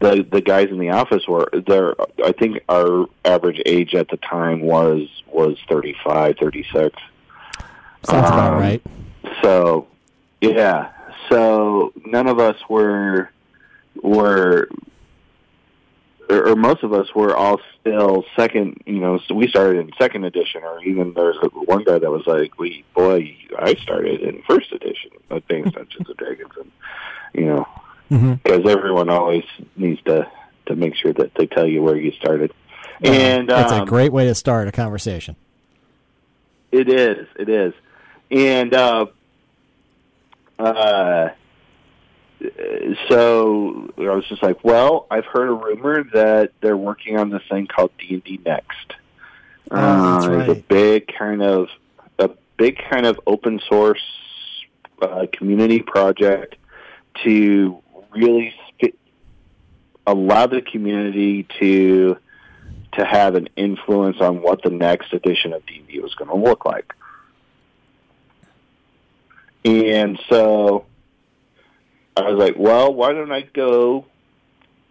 [0.00, 1.94] the the guys in the office were there.
[2.24, 7.00] I think our average age at the time was was 35, 36.
[8.04, 8.82] Sounds about Um, right.
[9.42, 9.86] So,
[10.40, 10.90] yeah.
[11.30, 13.30] So none of us were
[14.02, 14.68] were,
[16.32, 18.82] or, most of us were all still second.
[18.86, 22.10] You know, so we started in second edition, or even there's a, one guy that
[22.10, 26.70] was like, "We boy, I started in first edition of Dungeons and Dragons," and
[27.34, 27.68] you know,
[28.42, 29.44] because everyone always
[29.76, 30.30] needs to
[30.66, 32.52] to make sure that they tell you where you started.
[33.02, 35.34] And it's a um, great way to start a conversation.
[36.70, 37.26] It is.
[37.36, 37.74] It is.
[38.30, 39.06] And uh,
[40.58, 41.28] uh,
[43.08, 47.42] so I was just like, well, I've heard a rumor that they're working on this
[47.48, 48.94] thing called D and D Next.
[49.70, 51.68] Oh, that's uh, It's a big kind of
[52.18, 54.02] a big kind of open source
[55.00, 56.56] uh, community project
[57.24, 58.98] to really sp-
[60.06, 62.16] allow the community to
[62.92, 66.66] to have an influence on what the next edition of D&D was going to look
[66.66, 66.94] like.
[69.64, 70.84] And so
[72.16, 74.06] I was like, well, why don't I go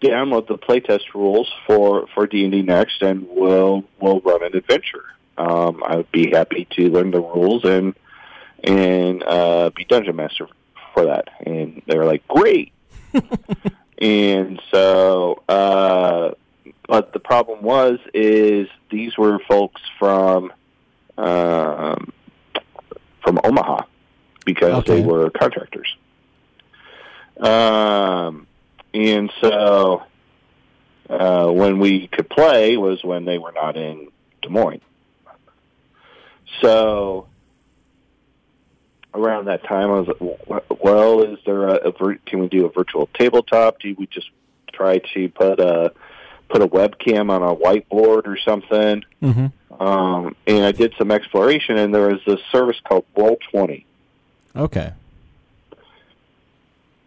[0.01, 5.03] download the playtest rules for for D&D Next and we'll we'll run an adventure.
[5.37, 7.93] Um, I would be happy to learn the rules and
[8.63, 10.47] and uh, be dungeon master
[10.93, 11.29] for that.
[11.45, 12.71] And they were like, great.
[13.99, 16.31] and so uh,
[16.87, 20.51] but the problem was is these were folks from
[21.17, 22.11] um,
[23.23, 23.83] from Omaha
[24.45, 25.01] because Okay.
[25.01, 25.95] they were contractors.
[27.41, 28.47] Um,
[28.93, 30.03] and so
[31.09, 34.07] uh, when we could play was when they were not in
[34.41, 34.81] Des Moines.
[36.61, 37.27] So
[39.13, 42.65] around that time, I was like, "Well, is there a, a vir- can we do
[42.65, 43.79] a virtual tabletop?
[43.79, 44.29] Do we just
[44.71, 45.93] try to put a
[46.49, 49.47] put a webcam on a whiteboard or something?" hmm
[49.79, 53.85] Um, and I did some exploration, and there was this service called Roll Twenty,
[54.55, 54.91] Okay.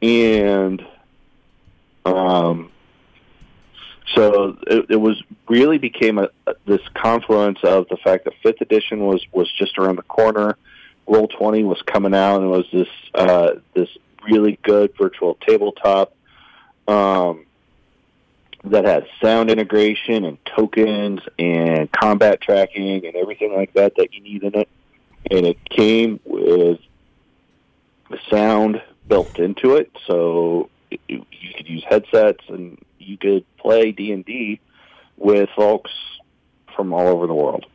[0.04, 0.84] And
[2.04, 2.70] um,
[4.14, 8.60] so it, it was really became a, a- this confluence of the fact that fifth
[8.60, 10.56] edition was was just around the corner.
[11.06, 13.88] Roll Twenty was coming out, and it was this uh, this
[14.28, 16.14] really good virtual tabletop
[16.86, 17.46] um,
[18.64, 24.20] that had sound integration and tokens and combat tracking and everything like that that you
[24.22, 24.68] need in it.
[25.30, 26.78] And it came with
[28.10, 30.70] the sound built into it, so
[31.08, 31.24] you
[31.56, 34.60] could use headsets and you could play D and D
[35.16, 35.90] with folks
[36.74, 37.66] from all over the world.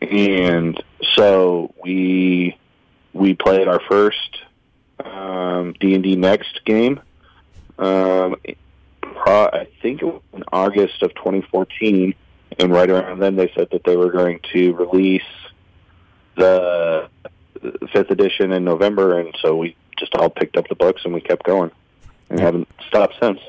[0.00, 0.82] And
[1.14, 2.56] so we
[3.12, 4.42] we played our first
[5.04, 7.00] um, D and D Next game.
[7.78, 8.36] Um,
[9.00, 12.14] pro- I think it was in August of 2014,
[12.58, 15.22] and right around then they said that they were going to release
[16.36, 17.08] the
[17.92, 21.20] fifth edition in November, and so we just all picked up the books and we
[21.20, 21.70] kept going,
[22.28, 23.40] and haven't stopped since.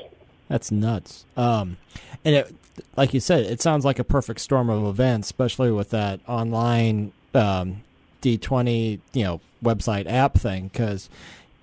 [0.48, 1.24] That's nuts.
[1.36, 1.78] Um,
[2.24, 2.54] and it,
[2.96, 7.12] like you said, it sounds like a perfect storm of events, especially with that online
[7.34, 7.82] um,
[8.20, 10.68] D20, you know, website app thing.
[10.68, 11.08] Because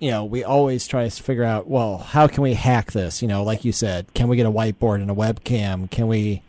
[0.00, 3.20] you know, we always try to figure out, well, how can we hack this?
[3.20, 5.90] You know, like you said, can we get a whiteboard and a webcam?
[5.90, 6.42] Can we,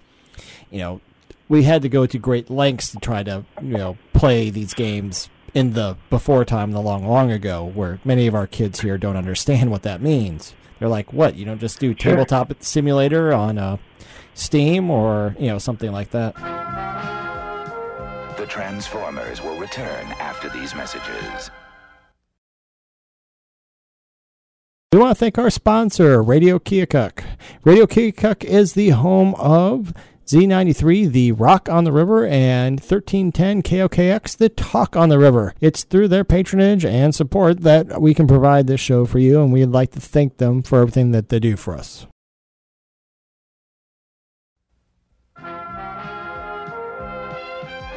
[0.72, 1.02] you know,
[1.50, 5.30] we had to go to great lengths to try to, you know, play these games
[5.54, 9.18] in the before time, the long, long ago, where many of our kids here don't
[9.18, 10.54] understand what that means.
[10.80, 11.36] They're like, what?
[11.36, 12.12] You don't just do Sure.
[12.14, 13.78] tabletop simulator on uh,
[14.34, 16.36] Steam or, you know, something like that.
[18.38, 21.52] The Transformers will return after these messages.
[24.94, 27.24] We want to thank our sponsor, Radio Keokuk.
[27.64, 29.94] Radio Keokuk is the home of
[30.28, 35.54] Z93, the Rock on the River, and 1310 KOKX, the Talk on the River.
[35.60, 39.52] It's through their patronage and support that we can provide this show for you, and
[39.52, 42.08] we'd like to thank them for everything that they do for us.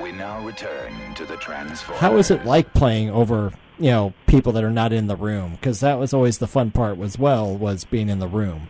[0.03, 2.01] We now return to the Transformers.
[2.01, 5.53] How is it like playing over, you know, people that are not in the room?
[5.53, 8.69] Because that was always the fun part as well, was being in the room.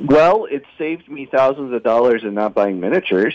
[0.00, 3.34] Well, it saved me thousands of dollars in not buying miniatures.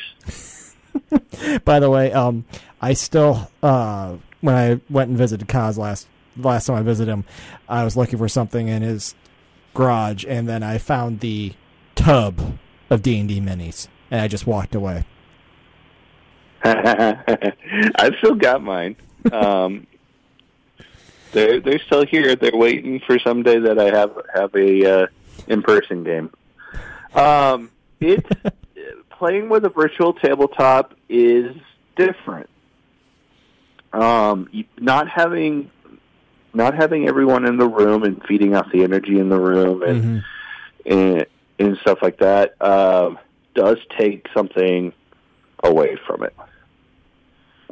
[1.66, 2.46] By the way, um,
[2.82, 7.26] I still uh, when I went and visited Kaz last last time I visited him,
[7.68, 9.16] I was looking for something in his
[9.74, 11.54] garage, and then I found the
[11.96, 12.58] tub
[12.90, 15.06] of D and D minis, and I just walked away.
[16.64, 18.96] I've still got mine.
[19.32, 19.88] Um,
[21.34, 22.36] they're they're still here.
[22.36, 25.08] They're waiting for someday that I have have a uh,
[25.48, 26.30] in person game.
[27.16, 28.26] Um, it
[29.12, 31.56] playing with a virtual tabletop is
[31.96, 32.50] different.
[33.94, 34.50] Um,
[34.80, 35.70] not having
[36.56, 40.04] not having everyone in the room and feeding off the energy in the room and
[40.04, 40.24] Mhm.
[40.86, 41.26] and,
[41.60, 43.18] and stuff like that um,
[43.56, 44.94] does take something
[45.64, 46.36] away from it.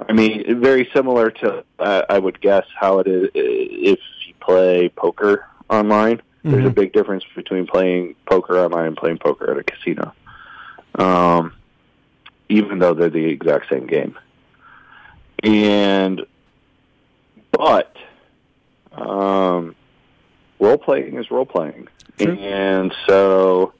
[0.07, 4.89] I mean, very similar to uh, I would guess how it is if you play
[4.89, 6.21] poker online.
[6.43, 6.75] There's a Mhm.
[6.75, 10.13] big difference between playing poker online and playing poker at a casino.
[10.95, 11.53] Um,
[12.49, 14.17] even though they're the exact same game.
[15.43, 16.25] And
[17.51, 17.95] but
[18.91, 19.75] um,
[20.59, 21.87] role playing is role playing,
[22.19, 23.73] and so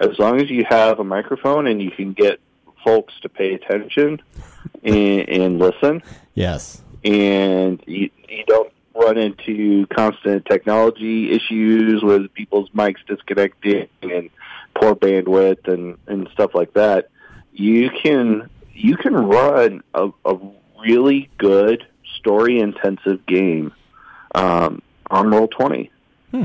[0.00, 2.40] as long as you have a microphone and you can get
[2.84, 4.20] folks to pay attention
[4.82, 6.02] and, and listen,
[6.34, 6.82] Yes.
[7.04, 14.30] and you, you don't run into constant technology issues with people's mics disconnecting and
[14.74, 17.10] poor bandwidth and, and stuff like that,
[17.52, 20.38] you can you can run a, a
[20.80, 21.86] really good
[22.18, 23.72] story intensive game
[24.34, 25.90] um, on roll twenty.
[26.30, 26.44] Hmm.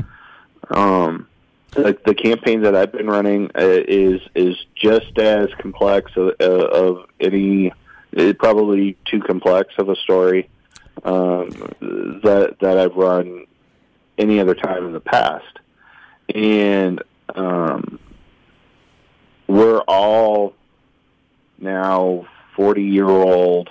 [0.70, 1.28] Um,
[1.72, 7.06] the, the campaign that I've been running uh, is is just as complex of, of
[7.20, 7.72] any
[8.16, 10.48] uh, probably too complex of a story
[11.04, 11.48] um,
[12.22, 13.46] that that I've run
[14.16, 15.58] any other time in the past,
[16.34, 17.02] and
[17.34, 17.98] um,
[19.46, 20.54] we're all
[21.58, 23.70] now forty year old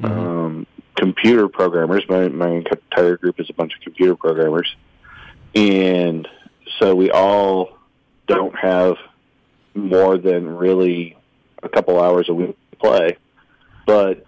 [0.00, 0.10] Mhm.
[0.10, 0.66] um,
[0.96, 2.02] computer programmers.
[2.08, 4.74] My my entire group is a bunch of computer programmers,
[5.54, 6.26] and
[6.78, 7.76] so we all
[8.26, 8.96] don't have
[9.74, 11.16] more than really
[11.62, 13.16] a couple hours a week to play.
[13.86, 14.24] But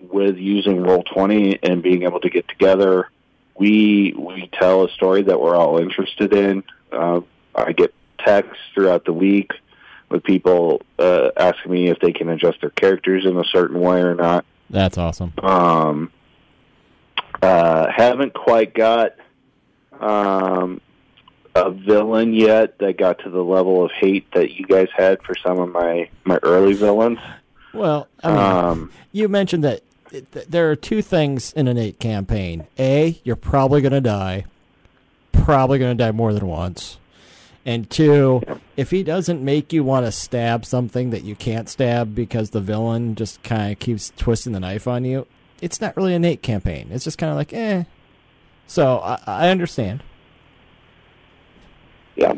[0.00, 3.10] with using Roll Twenty and being able to get together,
[3.58, 6.64] we we tell a story that we're all interested in.
[6.92, 7.20] Uh,
[7.54, 9.52] I get texts throughout the week
[10.08, 14.00] with people uh, asking me if they can adjust their characters in a certain way
[14.00, 14.44] or not.
[14.70, 15.32] That's awesome.
[15.42, 16.12] Um,
[17.42, 19.14] uh, haven't quite got
[20.00, 20.80] um,
[21.54, 25.34] a villain yet that got to the level of hate that you guys had for
[25.34, 27.18] some of my my early villains.
[27.72, 31.98] Well, I mean, Um, you mentioned that it- there are two things in an eight
[31.98, 32.66] campaign.
[32.78, 34.44] A, you're probably going to die.
[35.32, 36.98] Probably going to die more than once.
[37.66, 38.42] And two,
[38.76, 42.60] if he doesn't make you want to stab something that you can't stab because the
[42.60, 45.26] villain just kind of keeps twisting the knife on you,
[45.60, 46.86] it's not really an eight campaign.
[46.92, 47.82] It's just kind of like, eh.
[48.68, 50.02] So I, I understand.
[52.14, 52.34] yeah,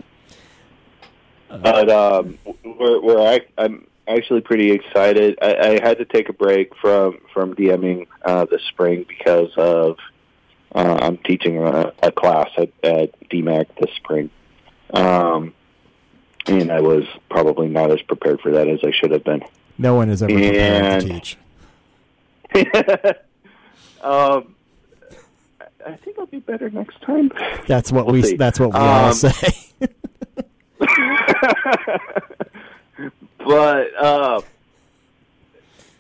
[1.49, 5.39] but um, we're, we're I'm actually pretty excited.
[5.43, 9.97] I, I had to take a break from from DMing uh, this spring because of
[10.75, 14.31] uh, I'm teaching a, a class at, at DMACC this spring.
[14.93, 15.55] Um,
[16.47, 19.43] and I was probably not as prepared for that as I should have been.
[19.77, 21.37] No one is ever prepared to teach.
[24.03, 24.55] um,
[25.87, 27.31] I think I'll be better next time.
[27.67, 28.23] That's what We'll we.
[28.23, 28.37] see.
[28.37, 29.65] That's what we all Um, say.
[33.39, 34.41] but uh,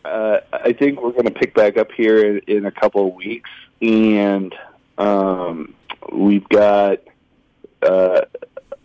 [0.05, 3.14] uh, I think we're going to pick back up here in, in a couple of
[3.14, 4.55] weeks, and
[4.96, 5.74] um,
[6.12, 6.99] we've got
[7.82, 8.22] uh,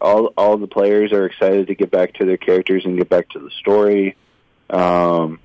[0.01, 3.29] all all the players are excited to get back to their characters and get back
[3.29, 4.15] to the story.
[4.69, 5.39] Um,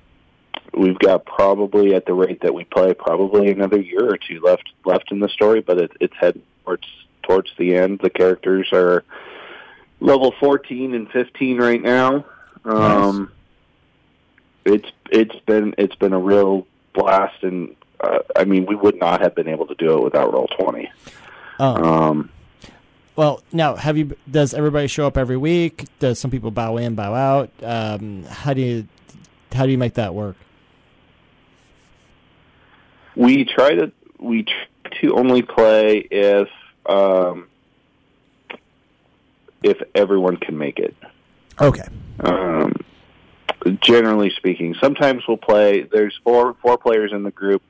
[0.73, 4.69] we've got probably at the rate that we play, probably another year or two left
[4.85, 6.87] left in the story, but it, it's heading towards
[7.23, 7.99] towards the end.
[8.01, 9.03] The characters are
[9.99, 12.25] level fourteen and fifteen right now.
[12.65, 13.31] Um,
[14.65, 19.21] It's it's been it's been a real blast, and uh, I mean we would not
[19.21, 20.91] have been able to do it without Roll Twenty.
[21.59, 21.83] Oh.
[21.83, 22.29] Um,
[23.15, 24.15] Well, now have you?
[24.29, 25.85] Does everybody show up every week?
[25.99, 27.51] Does some people bow in, bow out?
[27.63, 28.87] Um, how do you
[29.53, 30.35] how do you make that work?
[33.15, 34.53] we try to we try
[35.01, 36.49] to only play if
[36.85, 37.47] um,
[39.61, 40.95] if everyone can make it.
[41.61, 41.87] Okay.
[42.19, 42.73] Um,
[43.81, 45.83] generally speaking, sometimes we'll play.
[45.83, 47.61] There's four four players in the group.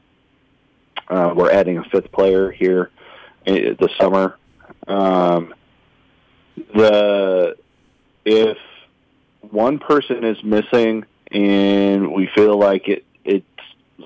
[1.07, 2.91] Uh, we're adding a fifth player here
[3.45, 4.37] in the summer.
[4.87, 5.53] Um,
[6.75, 7.57] the
[8.25, 8.57] if
[9.41, 13.45] one person is missing and we feel like it it's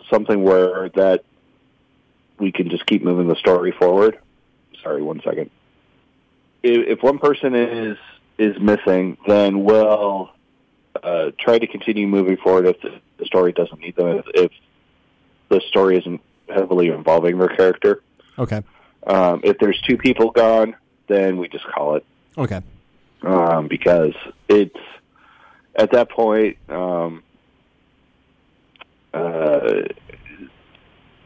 [0.09, 1.23] something where that
[2.39, 4.19] we can just keep moving the story forward.
[4.81, 5.49] Sorry, one second.
[6.61, 7.97] If, if one person is
[8.37, 10.31] is missing, then we'll
[11.01, 14.07] uh, try to continue moving forward if the, the story doesn't need them.
[14.19, 14.51] If, if
[15.49, 18.01] the story isn't heavily involving their character.
[18.37, 18.63] Okay.
[19.05, 20.75] Um, if there's two people gone,
[21.07, 22.05] then we just call it
[22.37, 22.61] Okay.
[23.21, 24.13] um, because
[24.47, 24.79] it's
[25.75, 27.21] at that point um,
[29.13, 29.83] uh,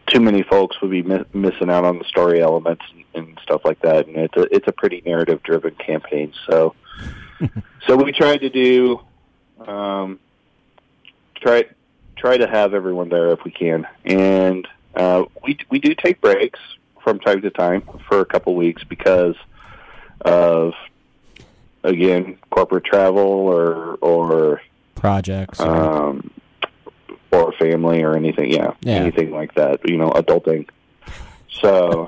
[0.08, 3.62] too many folks would be mi- missing out on the story elements and, and stuff
[3.64, 6.34] like that, and it's a it's a pretty narrative driven campaign.
[6.50, 6.76] So,
[7.88, 9.02] so we tried to do
[9.66, 10.20] um,
[11.36, 11.66] try
[12.16, 16.60] try to have everyone there if we can, and uh, we we do take breaks
[17.04, 19.36] from time to time for a couple weeks because
[20.22, 20.74] of
[21.84, 24.62] again corporate travel or or
[24.96, 25.60] Projects.
[25.60, 26.32] or- um,
[27.32, 28.52] or family or anything.
[28.52, 28.96] Yeah, Yeah.
[28.96, 29.88] anything like that.
[29.88, 30.68] You know, adulting.
[31.52, 32.08] So,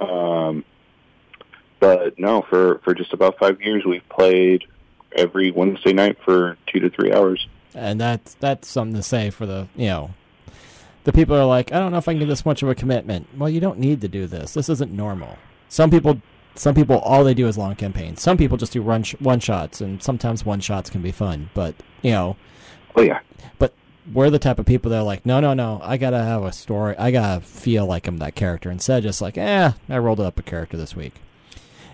[0.00, 0.64] um,
[1.80, 4.64] but no, for for just about five years, we've played
[5.12, 7.46] every Wednesday night for two to three hours.
[7.74, 10.10] and that's that's something to say for the you know
[11.04, 12.74] the people are like i don't know if i can get this much of a
[12.74, 13.26] commitment.
[13.36, 14.54] Well you don't need to do this.
[14.54, 15.38] This isn't normal.
[15.68, 16.20] Some people
[16.54, 18.20] some people all they do is long campaigns.
[18.20, 21.50] Some people just do run sh- one shots and sometimes one shots can be fun.
[21.54, 22.36] But you know
[22.96, 23.20] Oh yeah,
[23.58, 23.72] but
[24.12, 25.80] we're the type of people that are like no no no.
[25.82, 26.96] I gotta have a story.
[26.98, 28.70] I gotta feel like i'm that character.
[28.70, 31.14] Instead of just like eh i rolled up a character this week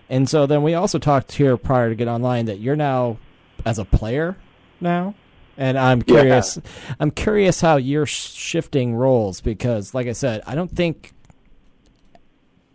[0.08, 3.16] and so then we also talked here prior to get online that you're now
[3.64, 4.36] as a player
[4.80, 5.14] now
[5.56, 6.14] and i'm Yeah.
[6.20, 6.58] curious
[7.00, 11.12] i'm curious how you're shifting roles because like i said i don't think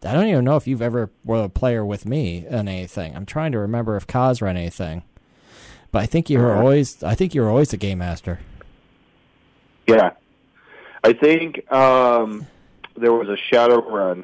[0.05, 3.25] i don't even know if you've ever were a player with me on anything i'm
[3.25, 5.03] trying to remember if kaz ran anything
[5.91, 6.61] but i think you were Uh-huh.
[6.61, 8.39] always i think you were always the game master
[9.87, 10.11] yeah.
[11.03, 12.45] I think um,
[12.95, 14.23] there was a Shadowrun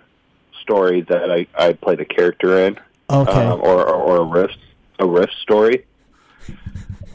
[0.61, 2.77] story that I I played a character in.
[3.09, 4.57] Okay um, or, or or a rift
[4.99, 5.85] a rift story.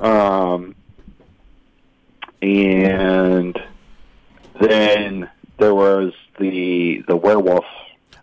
[0.00, 0.74] Um,
[2.42, 3.60] and
[4.60, 5.28] then
[5.58, 7.64] there was the the werewolf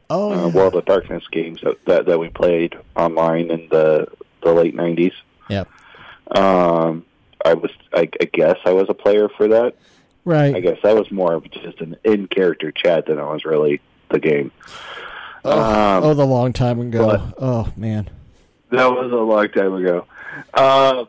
[0.09, 0.53] oh uh, yeah.
[0.53, 4.07] World of Darkness games that, that that we played online in the
[4.43, 5.13] the late nineties.
[5.49, 5.69] Yep.
[6.31, 7.05] Um,
[7.45, 9.75] I was I, I guess I was a player for that.
[10.25, 10.55] Right.
[10.55, 13.79] I guess that was more of just an in character chat than I was really
[14.09, 14.51] the game.
[15.47, 18.09] Oh, um, oh the long time ago oh man
[18.69, 20.05] That was a long time ago.
[20.53, 21.05] Uh,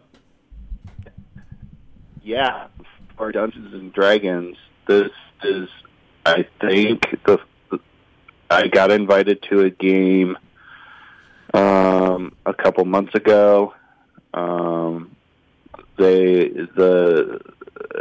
[2.23, 2.69] yeah,
[3.17, 5.11] for Dungeons and Dragons, this
[5.43, 5.69] is,
[6.25, 7.81] I think, the, the
[8.49, 10.37] I got invited to a game
[11.53, 13.75] um, a couple months ago.
[14.35, 15.17] Um,
[15.97, 17.41] they the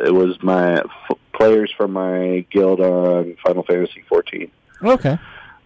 [0.06, 4.52] it was my f- players from my guild on Final Fantasy 14
[4.84, 5.18] okay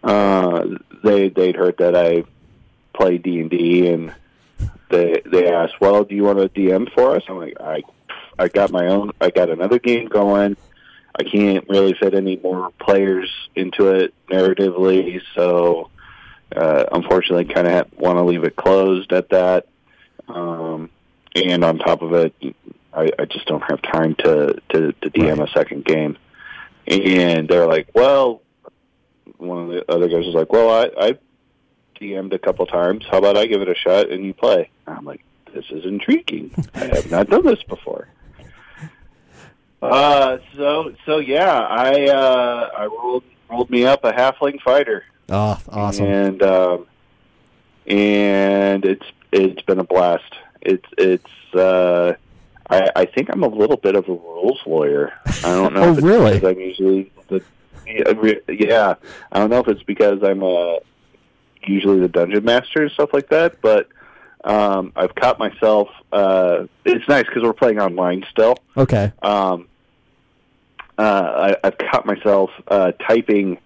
[0.04, 0.66] uh,
[1.04, 2.24] they they'd heard that I
[2.94, 4.14] play D and D, and
[4.90, 7.84] they they asked, "Well, do you want to DM for us?" I'm like, "I
[8.40, 9.12] I got my own.
[9.22, 10.58] I got another game going.
[11.20, 15.90] I can't really fit any more players into it narratively, so
[16.56, 19.68] uh, unfortunately, kind of want to leave it closed at that.
[20.28, 20.90] Um,
[21.36, 22.34] and on top of it,
[22.94, 25.50] I, I just don't have time to to, to DM Right.
[25.50, 26.18] a second game.
[26.88, 28.42] And they're like, "Well."
[29.42, 31.18] One of the other guys was like, "Well, I, I
[32.00, 33.06] DM'd a couple times.
[33.10, 35.24] How about I give it a shot and you play?" I'm like,
[35.54, 36.52] "This is intriguing.
[36.74, 38.08] I have not done this before."
[39.82, 45.60] Uh, so so yeah, I uh, I rolled rolled me up a halfling fighter, Oh,
[45.70, 46.06] awesome.
[46.06, 46.86] and um,
[47.88, 50.36] and it's it's been a blast.
[50.62, 52.14] It's it's uh,
[52.70, 55.14] I I think I'm a little bit of a rules lawyer.
[55.26, 55.82] I don't know.
[55.86, 56.46] Oh, if it's really?
[56.48, 57.12] I'm usually
[58.50, 58.96] yeah.
[59.32, 60.76] I don't know if it's because I'm uh
[61.66, 63.88] usually the dungeon master and stuff like that, but
[64.44, 65.90] um, I've caught myself.
[66.12, 69.12] Uh, it's nice because we're playing online still Okay.
[69.22, 69.68] um,
[70.98, 73.58] uh, I, I've caught myself uh, typing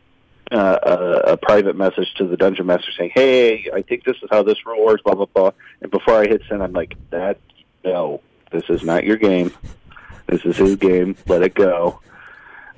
[0.51, 4.29] uh, a, a private message to the dungeon master saying, "Hey, I think this is
[4.31, 5.51] how this rule works." Blah blah blah.
[5.81, 7.39] And before I hit send, I'm like, "That
[7.83, 8.21] no,
[8.51, 9.51] this is not your game.
[10.27, 11.15] This is his game.
[11.27, 11.99] Let it go."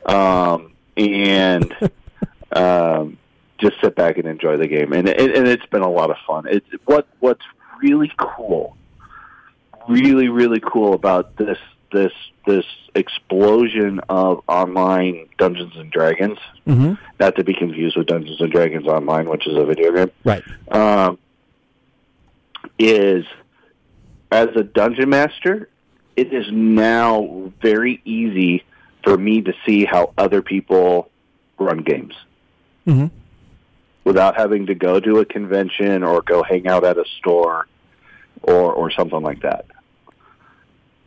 [0.05, 1.73] Um, and
[2.51, 3.17] um,
[3.59, 4.93] just sit back and enjoy the game.
[4.93, 6.45] And and, and it's been a lot of fun.
[6.49, 7.43] It's what what's
[7.81, 8.75] really cool,
[9.87, 11.57] really really cool about this
[11.91, 12.13] this
[12.45, 16.39] this explosion of online Dungeons and Dragons.
[16.65, 20.11] hmm Not to be confused with Dungeons and Dragons Online, which is a video game.
[20.23, 20.43] Right.
[20.69, 21.19] Um,
[22.79, 23.25] is
[24.31, 25.69] as a dungeon master,
[26.15, 28.63] it is now very easy
[29.07, 31.09] for me to see how other people
[31.57, 32.13] run games
[32.85, 33.07] hmm
[34.03, 37.67] without having to go to a convention or go hang out at a store
[38.41, 39.65] or or something like that.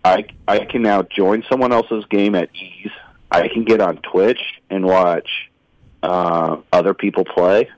[0.05, 2.91] I I can now join someone else's game at ease.
[3.31, 4.41] I can get on Twitch
[4.71, 5.29] and watch
[6.03, 7.69] uh, other people play.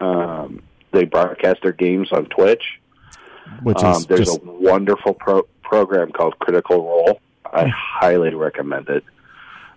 [0.00, 0.62] Um,
[0.92, 2.64] they broadcast their games on Twitch.
[3.62, 7.20] Which Um, is there's just a wonderful pro- program called Critical Role.
[7.50, 9.04] I highly recommend it.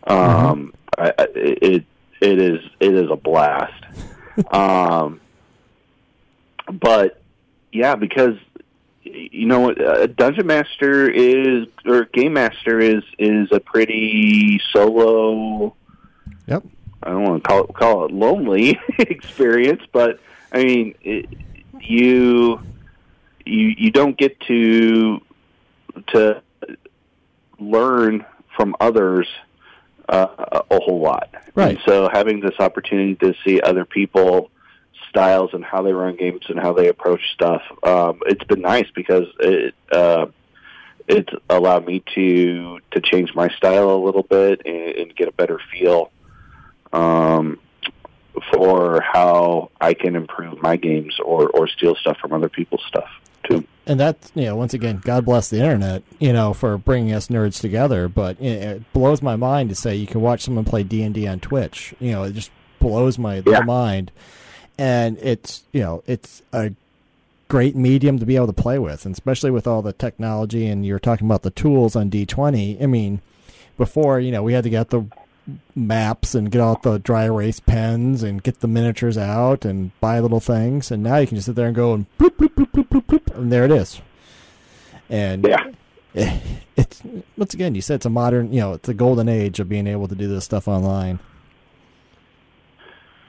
[0.08, 1.86] Um, I, I, it
[2.22, 3.84] it is it is a blast.
[4.52, 5.20] um,
[6.72, 7.22] but
[7.72, 8.38] yeah, because
[9.04, 15.76] you know a dungeon master is or game master is is a pretty solo.
[16.47, 16.64] Yep.
[17.04, 20.20] I don't want to call it call it lonely experience, but
[20.52, 21.28] I mean it,
[21.80, 22.62] you
[23.45, 25.22] you you don't get to
[26.08, 26.41] to
[27.60, 28.26] learn
[28.56, 29.28] from others
[30.12, 31.30] uh, a whole lot.
[31.55, 31.76] Right.
[31.76, 34.51] And so having this opportunity to see other people
[35.09, 38.88] styles and how they run games and how they approach stuff, um, it's been nice
[38.93, 40.26] because it uh,
[41.07, 45.32] it's allowed me to to change my style a little bit and, and get a
[45.32, 46.12] better feel
[46.93, 47.59] um,
[48.53, 53.09] for how I can improve my games or or steal stuff from other people's stuff
[53.49, 53.66] too.
[53.88, 57.27] And that you know once again god bless the internet you know for bringing us
[57.29, 61.27] nerds together but it blows my mind to say you can watch someone play d&d
[61.27, 61.93] on twitch.
[61.99, 63.61] You know it just blows my Yeah.
[63.61, 64.11] mind.
[64.77, 66.73] And it's you know it's a
[67.47, 70.86] great medium to be able to play with and especially with all the technology and
[70.86, 73.19] you're talking about the tools on d20 i mean
[73.77, 75.03] before you know we had to get the
[75.75, 80.19] maps and get out the dry erase pens and get the miniatures out and buy
[80.19, 80.91] little things.
[80.91, 83.05] And now you can just sit there and go and bloop bloop bloop bloop bloop,
[83.05, 84.01] bloop and there it is.
[85.09, 85.71] And Yeah.
[86.75, 87.01] it's
[87.37, 89.87] once again you said it's a modern you know it's a golden age of being
[89.87, 91.19] able to do this stuff online.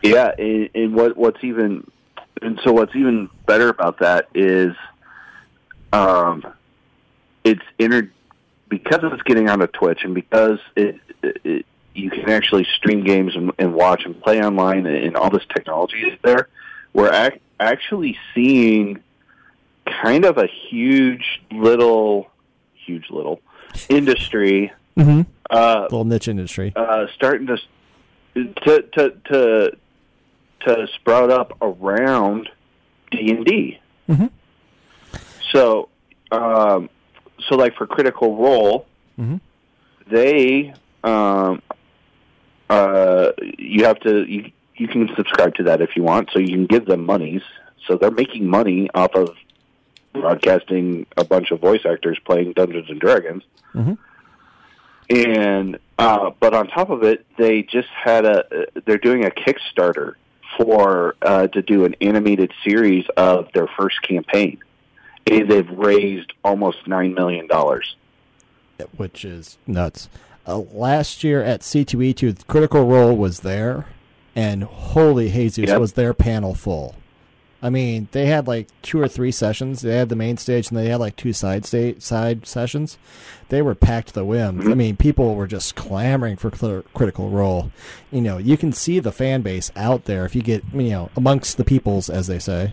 [0.02, 1.86] Yeah, and, and what what's even
[2.42, 4.74] and so what's even better about that is,
[5.92, 6.44] um,
[7.44, 8.10] it's inter
[8.68, 10.98] because it's getting onto Twitch and because it
[11.95, 15.45] you can actually stream games and, and watch and play online and, and all this
[15.55, 16.49] technology is there.
[16.93, 19.03] We're ac- actually seeing
[19.86, 22.30] kind of a huge little,
[22.86, 23.40] huge little
[23.88, 25.22] industry mm-hmm.
[25.51, 27.57] uh, little niche industry uh, starting to
[28.34, 29.76] to to to
[30.61, 32.49] to sprout up around
[33.11, 33.78] D and D.
[34.09, 34.30] Mhm.
[35.53, 35.88] So,
[36.30, 36.88] um,
[37.49, 38.86] so like for Critical Role,
[39.18, 39.40] Mhm.
[40.11, 40.72] they
[41.05, 41.62] um,
[42.73, 46.49] uh, you have to you you can subscribe to that if you want, so you
[46.49, 47.43] can give them monies.
[47.87, 49.31] So they're making money off of
[50.12, 53.43] broadcasting a bunch of voice actors playing Dungeons and Dragons
[53.75, 53.97] Mhm.
[55.11, 58.66] and uh, but on top of it, they just had a.
[58.87, 60.14] They're doing a Kickstarter
[60.57, 64.59] for uh, to do an animated series of their first campaign.
[65.31, 67.95] And they've raised almost nine million dollars.
[68.97, 70.09] which is nuts.
[70.47, 73.86] Uh, last year at C2E2, Critical Role was there,
[74.34, 75.80] and holy Jesus, Yep.
[75.80, 76.97] was their panel full.
[77.64, 79.82] I mean, they had like two or three sessions.
[79.82, 82.99] They had the main stage, and they had like two side state side sessions.
[83.51, 84.68] They were packed to the whim.
[84.68, 87.70] I mean, people were just clamoring for cl- Critical Role.
[88.11, 91.11] You know, you can see the fan base out there if you get you know
[91.16, 92.72] amongst the peoples, as they say,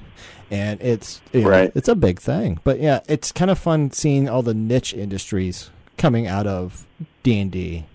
[0.49, 1.72] and it's you know, Right.
[1.76, 2.57] it's a big thing.
[2.63, 6.88] But yeah, it's kind of fun seeing all the niche industries coming out of
[7.24, 7.86] D and D.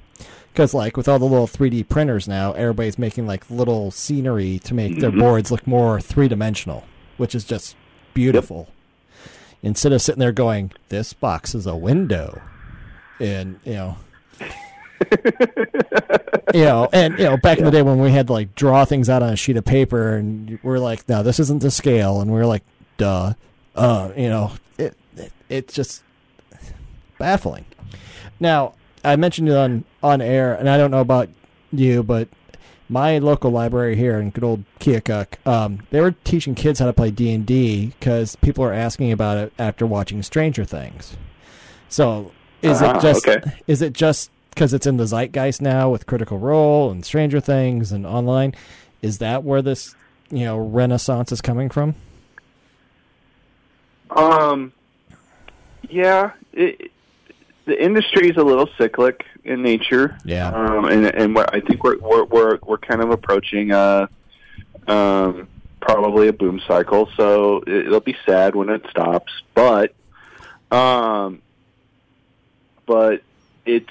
[0.53, 4.75] Because like with all the little 3D printers now, everybody's making like little scenery to
[4.75, 5.19] make their Mhm.
[5.19, 6.85] boards look more three dimensional,
[7.17, 7.75] which is just
[8.15, 8.69] beautiful.
[9.63, 12.41] Instead of sitting there going, "This box is a window,"
[13.19, 13.97] and you know,
[16.55, 18.85] you know, and you know, back in the day when we had to like draw
[18.85, 22.21] things out on a sheet of paper, and we're like, "No, this isn't the scale,"
[22.21, 22.63] and we're like,
[22.99, 23.35] "Duh,"
[23.75, 26.03] uh, you know, it, it it's just
[27.19, 27.65] baffling.
[28.41, 28.75] Now,
[29.05, 31.29] I mentioned it on on air, and I don't know about
[31.73, 32.29] you, but
[32.89, 36.93] my local library here in good old Keokuk, um, they were teaching kids how to
[36.93, 41.17] play D and D because people are asking about it after watching Stranger Things.
[41.89, 42.33] So,
[42.63, 43.53] is Ah, it just okay.
[43.67, 47.91] is it just because it's in the zeitgeist now with Critical Role and Stranger Things
[47.93, 48.55] and online?
[49.03, 49.95] Is that where this
[50.31, 51.95] you know renaissance is coming from?
[54.11, 54.73] Um,
[55.89, 56.93] yeah, it,
[57.67, 60.19] the industry is a little cyclic in nature.
[60.25, 60.49] Yeah.
[60.49, 64.09] Um, and and I think we're we're we're, we're kind of approaching a,
[64.87, 65.49] um,
[65.81, 67.09] probably a boom cycle.
[67.17, 69.95] So it, it'll be sad when it stops, but,
[70.71, 71.43] um,
[72.87, 73.23] but
[73.65, 73.89] it's.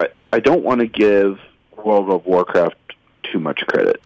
[0.00, 1.38] I, I don't want to give
[1.76, 2.76] World of Warcraft
[3.22, 4.00] too much credit,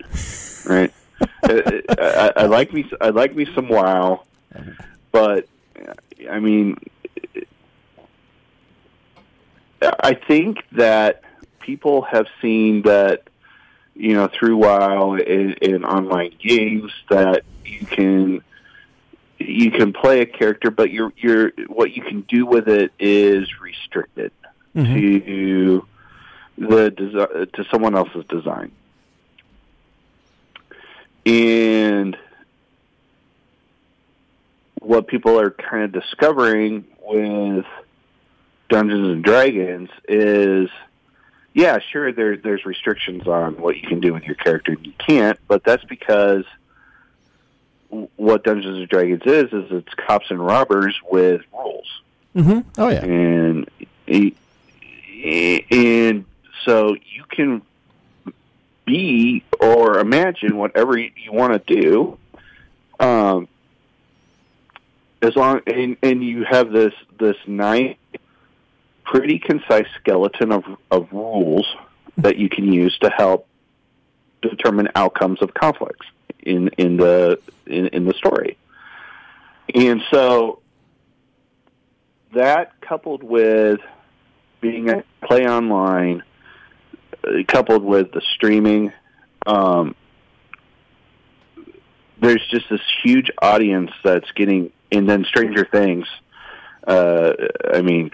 [0.66, 0.92] right?
[1.44, 2.90] I, I, I like me.
[3.00, 4.24] I like me some WoW,
[5.12, 5.48] but
[6.30, 6.78] I mean,
[9.82, 11.22] I think that
[11.60, 13.24] people have seen that
[13.94, 18.42] you know through WoW in, in online games that you can
[19.38, 23.60] you can play a character, but you're you're what you can do with it is
[23.60, 24.32] restricted
[24.74, 24.94] mm-hmm.
[24.94, 25.86] to
[26.56, 28.72] the desi- to someone else's design.
[31.24, 32.16] And
[34.80, 37.66] what people are kind of discovering with
[38.68, 40.68] Dungeons and Dragons is,
[41.54, 44.92] yeah, sure, there, there's restrictions on what you can do with your character and you
[44.98, 46.44] can't, but that's because
[48.16, 51.86] what Dungeons and Dragons is is it's cops and robbers with rules
[52.36, 52.60] Mm-hmm.
[52.76, 53.02] Oh yeah.
[53.04, 53.70] and
[55.70, 56.24] and
[56.64, 57.62] so you can
[58.84, 62.18] be or imagine whatever you want to do
[63.00, 63.48] um
[65.22, 67.96] as long and and you have this this nice
[69.04, 71.66] pretty concise skeleton of of rules
[72.18, 73.46] that you can use to help
[74.42, 76.06] determine outcomes of conflicts
[76.40, 78.56] in in the in, in the story.
[79.74, 80.60] And so
[82.34, 83.80] that coupled with
[84.60, 86.22] being a play online,
[87.24, 88.92] uh, coupled with the streaming,
[89.46, 89.94] um,
[92.20, 96.06] there's just this huge audience that's getting, and then Stranger Things.
[96.86, 97.32] Uh,
[97.72, 98.10] I mean,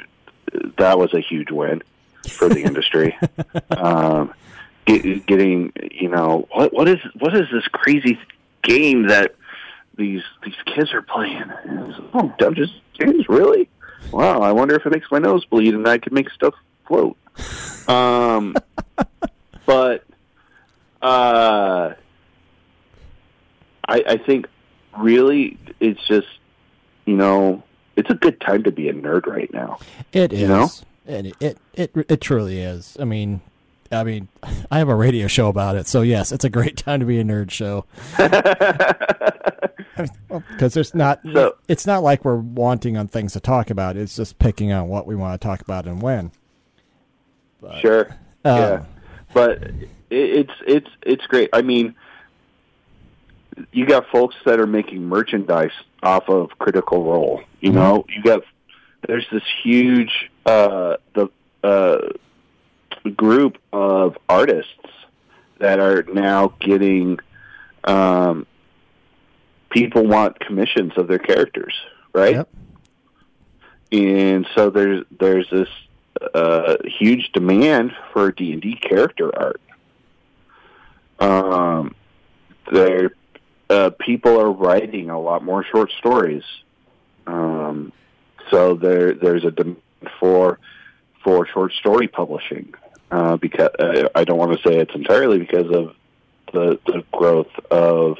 [0.79, 1.83] that was a huge win
[2.29, 3.17] for the industry.
[3.71, 4.33] um,
[4.87, 8.19] get, getting, you know, what what is what is this crazy
[8.63, 9.35] game that
[9.97, 11.45] these these kids are playing?
[12.15, 13.69] Oh, Dungeons and Dragons, really?
[14.11, 16.55] Wow, I wonder if it makes my nose bleed and I could make stuff
[16.87, 17.17] float.
[17.89, 18.55] Um,
[19.67, 20.05] but
[21.03, 21.95] uh,
[23.89, 24.47] I, I think
[24.99, 26.27] really it's just
[27.07, 27.63] you know
[27.97, 29.79] it's a good time to be a nerd right now.
[30.13, 30.41] It is.
[30.41, 30.69] You know?
[31.07, 32.97] It, it it it truly is.
[32.99, 33.41] I mean,
[33.93, 34.29] I mean,
[34.71, 37.19] I have a radio show about it, so yes, it's a great time to be
[37.21, 37.85] a nerd show.
[40.51, 43.97] Because there's not, So- it's not like we're wanting on things to talk about.
[43.97, 46.33] It's just picking on what we want to talk about and when.
[47.81, 48.09] sure,
[48.45, 48.85] Uh, yeah,
[49.33, 51.49] but it, it's it's it's great.
[51.53, 51.95] I mean,
[53.73, 55.71] you got folks that are making merchandise
[56.05, 57.43] off of Critical Role.
[57.61, 58.43] You know, you got
[59.07, 61.29] there's this huge uh, the
[61.63, 61.99] uh,
[63.17, 64.71] group of artists
[65.59, 67.19] that are now getting
[67.85, 68.47] um,
[69.71, 71.75] people want commissions of their characters,
[72.13, 72.37] right?
[72.37, 72.49] Yep.
[73.93, 75.69] And so there's there's this
[76.35, 79.61] uh, huge demand for D and D character art.
[81.19, 81.95] Um,
[82.71, 83.13] there,
[83.75, 86.45] uh, people are writing a lot more short stories.
[87.27, 87.93] Um,
[88.51, 89.83] so there there's a demand
[90.21, 90.59] for
[91.23, 92.75] for short story publishing
[93.11, 95.95] uh, because uh, I don't want to say it's entirely because of
[96.53, 98.19] the the growth of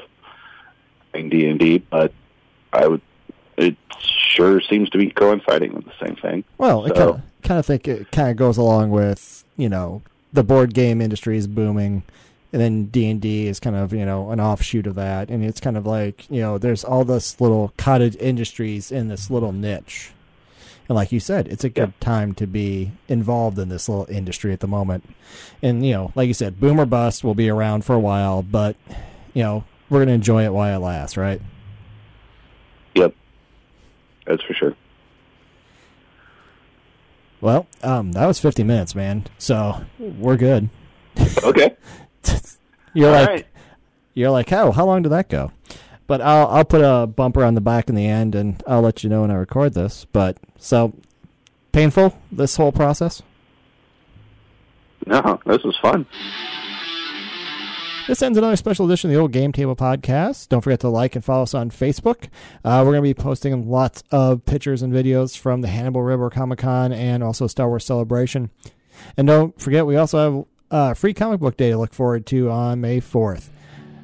[1.13, 2.11] D and D, but
[2.73, 3.01] I would
[3.57, 6.43] it sure seems to be coinciding with the same thing.
[6.57, 10.01] Well, I kind of kind of think it kind of goes along with you know
[10.33, 12.03] the board game industry is booming,
[12.55, 15.43] and then D and D is kind of you know an offshoot of that, and
[15.43, 19.51] it's kind of like you know there's all this little cottage industries in this little
[19.51, 20.11] niche,
[20.87, 21.99] And like you said, it's a good Yeah.
[21.99, 25.03] time to be involved in this little industry at the moment.
[25.61, 28.77] And you know, like you said, boomer bust will be around for a while, but
[29.33, 31.41] you know, we're gonna enjoy it while it lasts, right?
[32.95, 33.13] Yep,
[34.25, 34.75] that's for sure.
[37.41, 39.25] Well, um, that was 50 minutes, man.
[39.39, 40.69] So we're good.
[41.43, 41.75] Okay,
[42.93, 43.47] You're all like, right.
[44.13, 45.51] you're like, how how long did that go?
[46.07, 49.03] But I'll I'll put a bumper on the back in the end, and I'll let
[49.03, 50.05] you know when I record this.
[50.05, 50.93] But so
[51.73, 53.21] painful this whole process.
[55.05, 56.05] No, this was fun.
[58.07, 60.49] This ends another special edition of the Old Game Table Podcast.
[60.49, 62.29] Don't forget to like and follow us on Facebook.
[62.63, 66.29] Uh, we're going to be posting lots of pictures and videos from the Hannibal River
[66.29, 68.51] Comic Con and also Star Wars Celebration.
[69.17, 72.49] And don't forget, we also have uh, free comic book day to look forward to
[72.49, 73.49] on May 4th.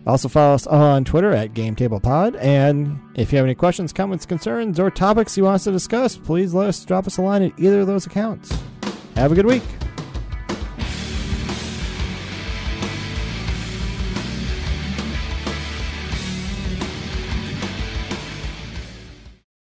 [0.06, 2.38] Also follow us on Twitter at GameTablePod.
[2.42, 6.18] And if you have any questions, comments, concerns, or topics you want us to discuss,
[6.18, 8.52] please let us drop us a line at either of those accounts.
[9.16, 9.64] Have a good week.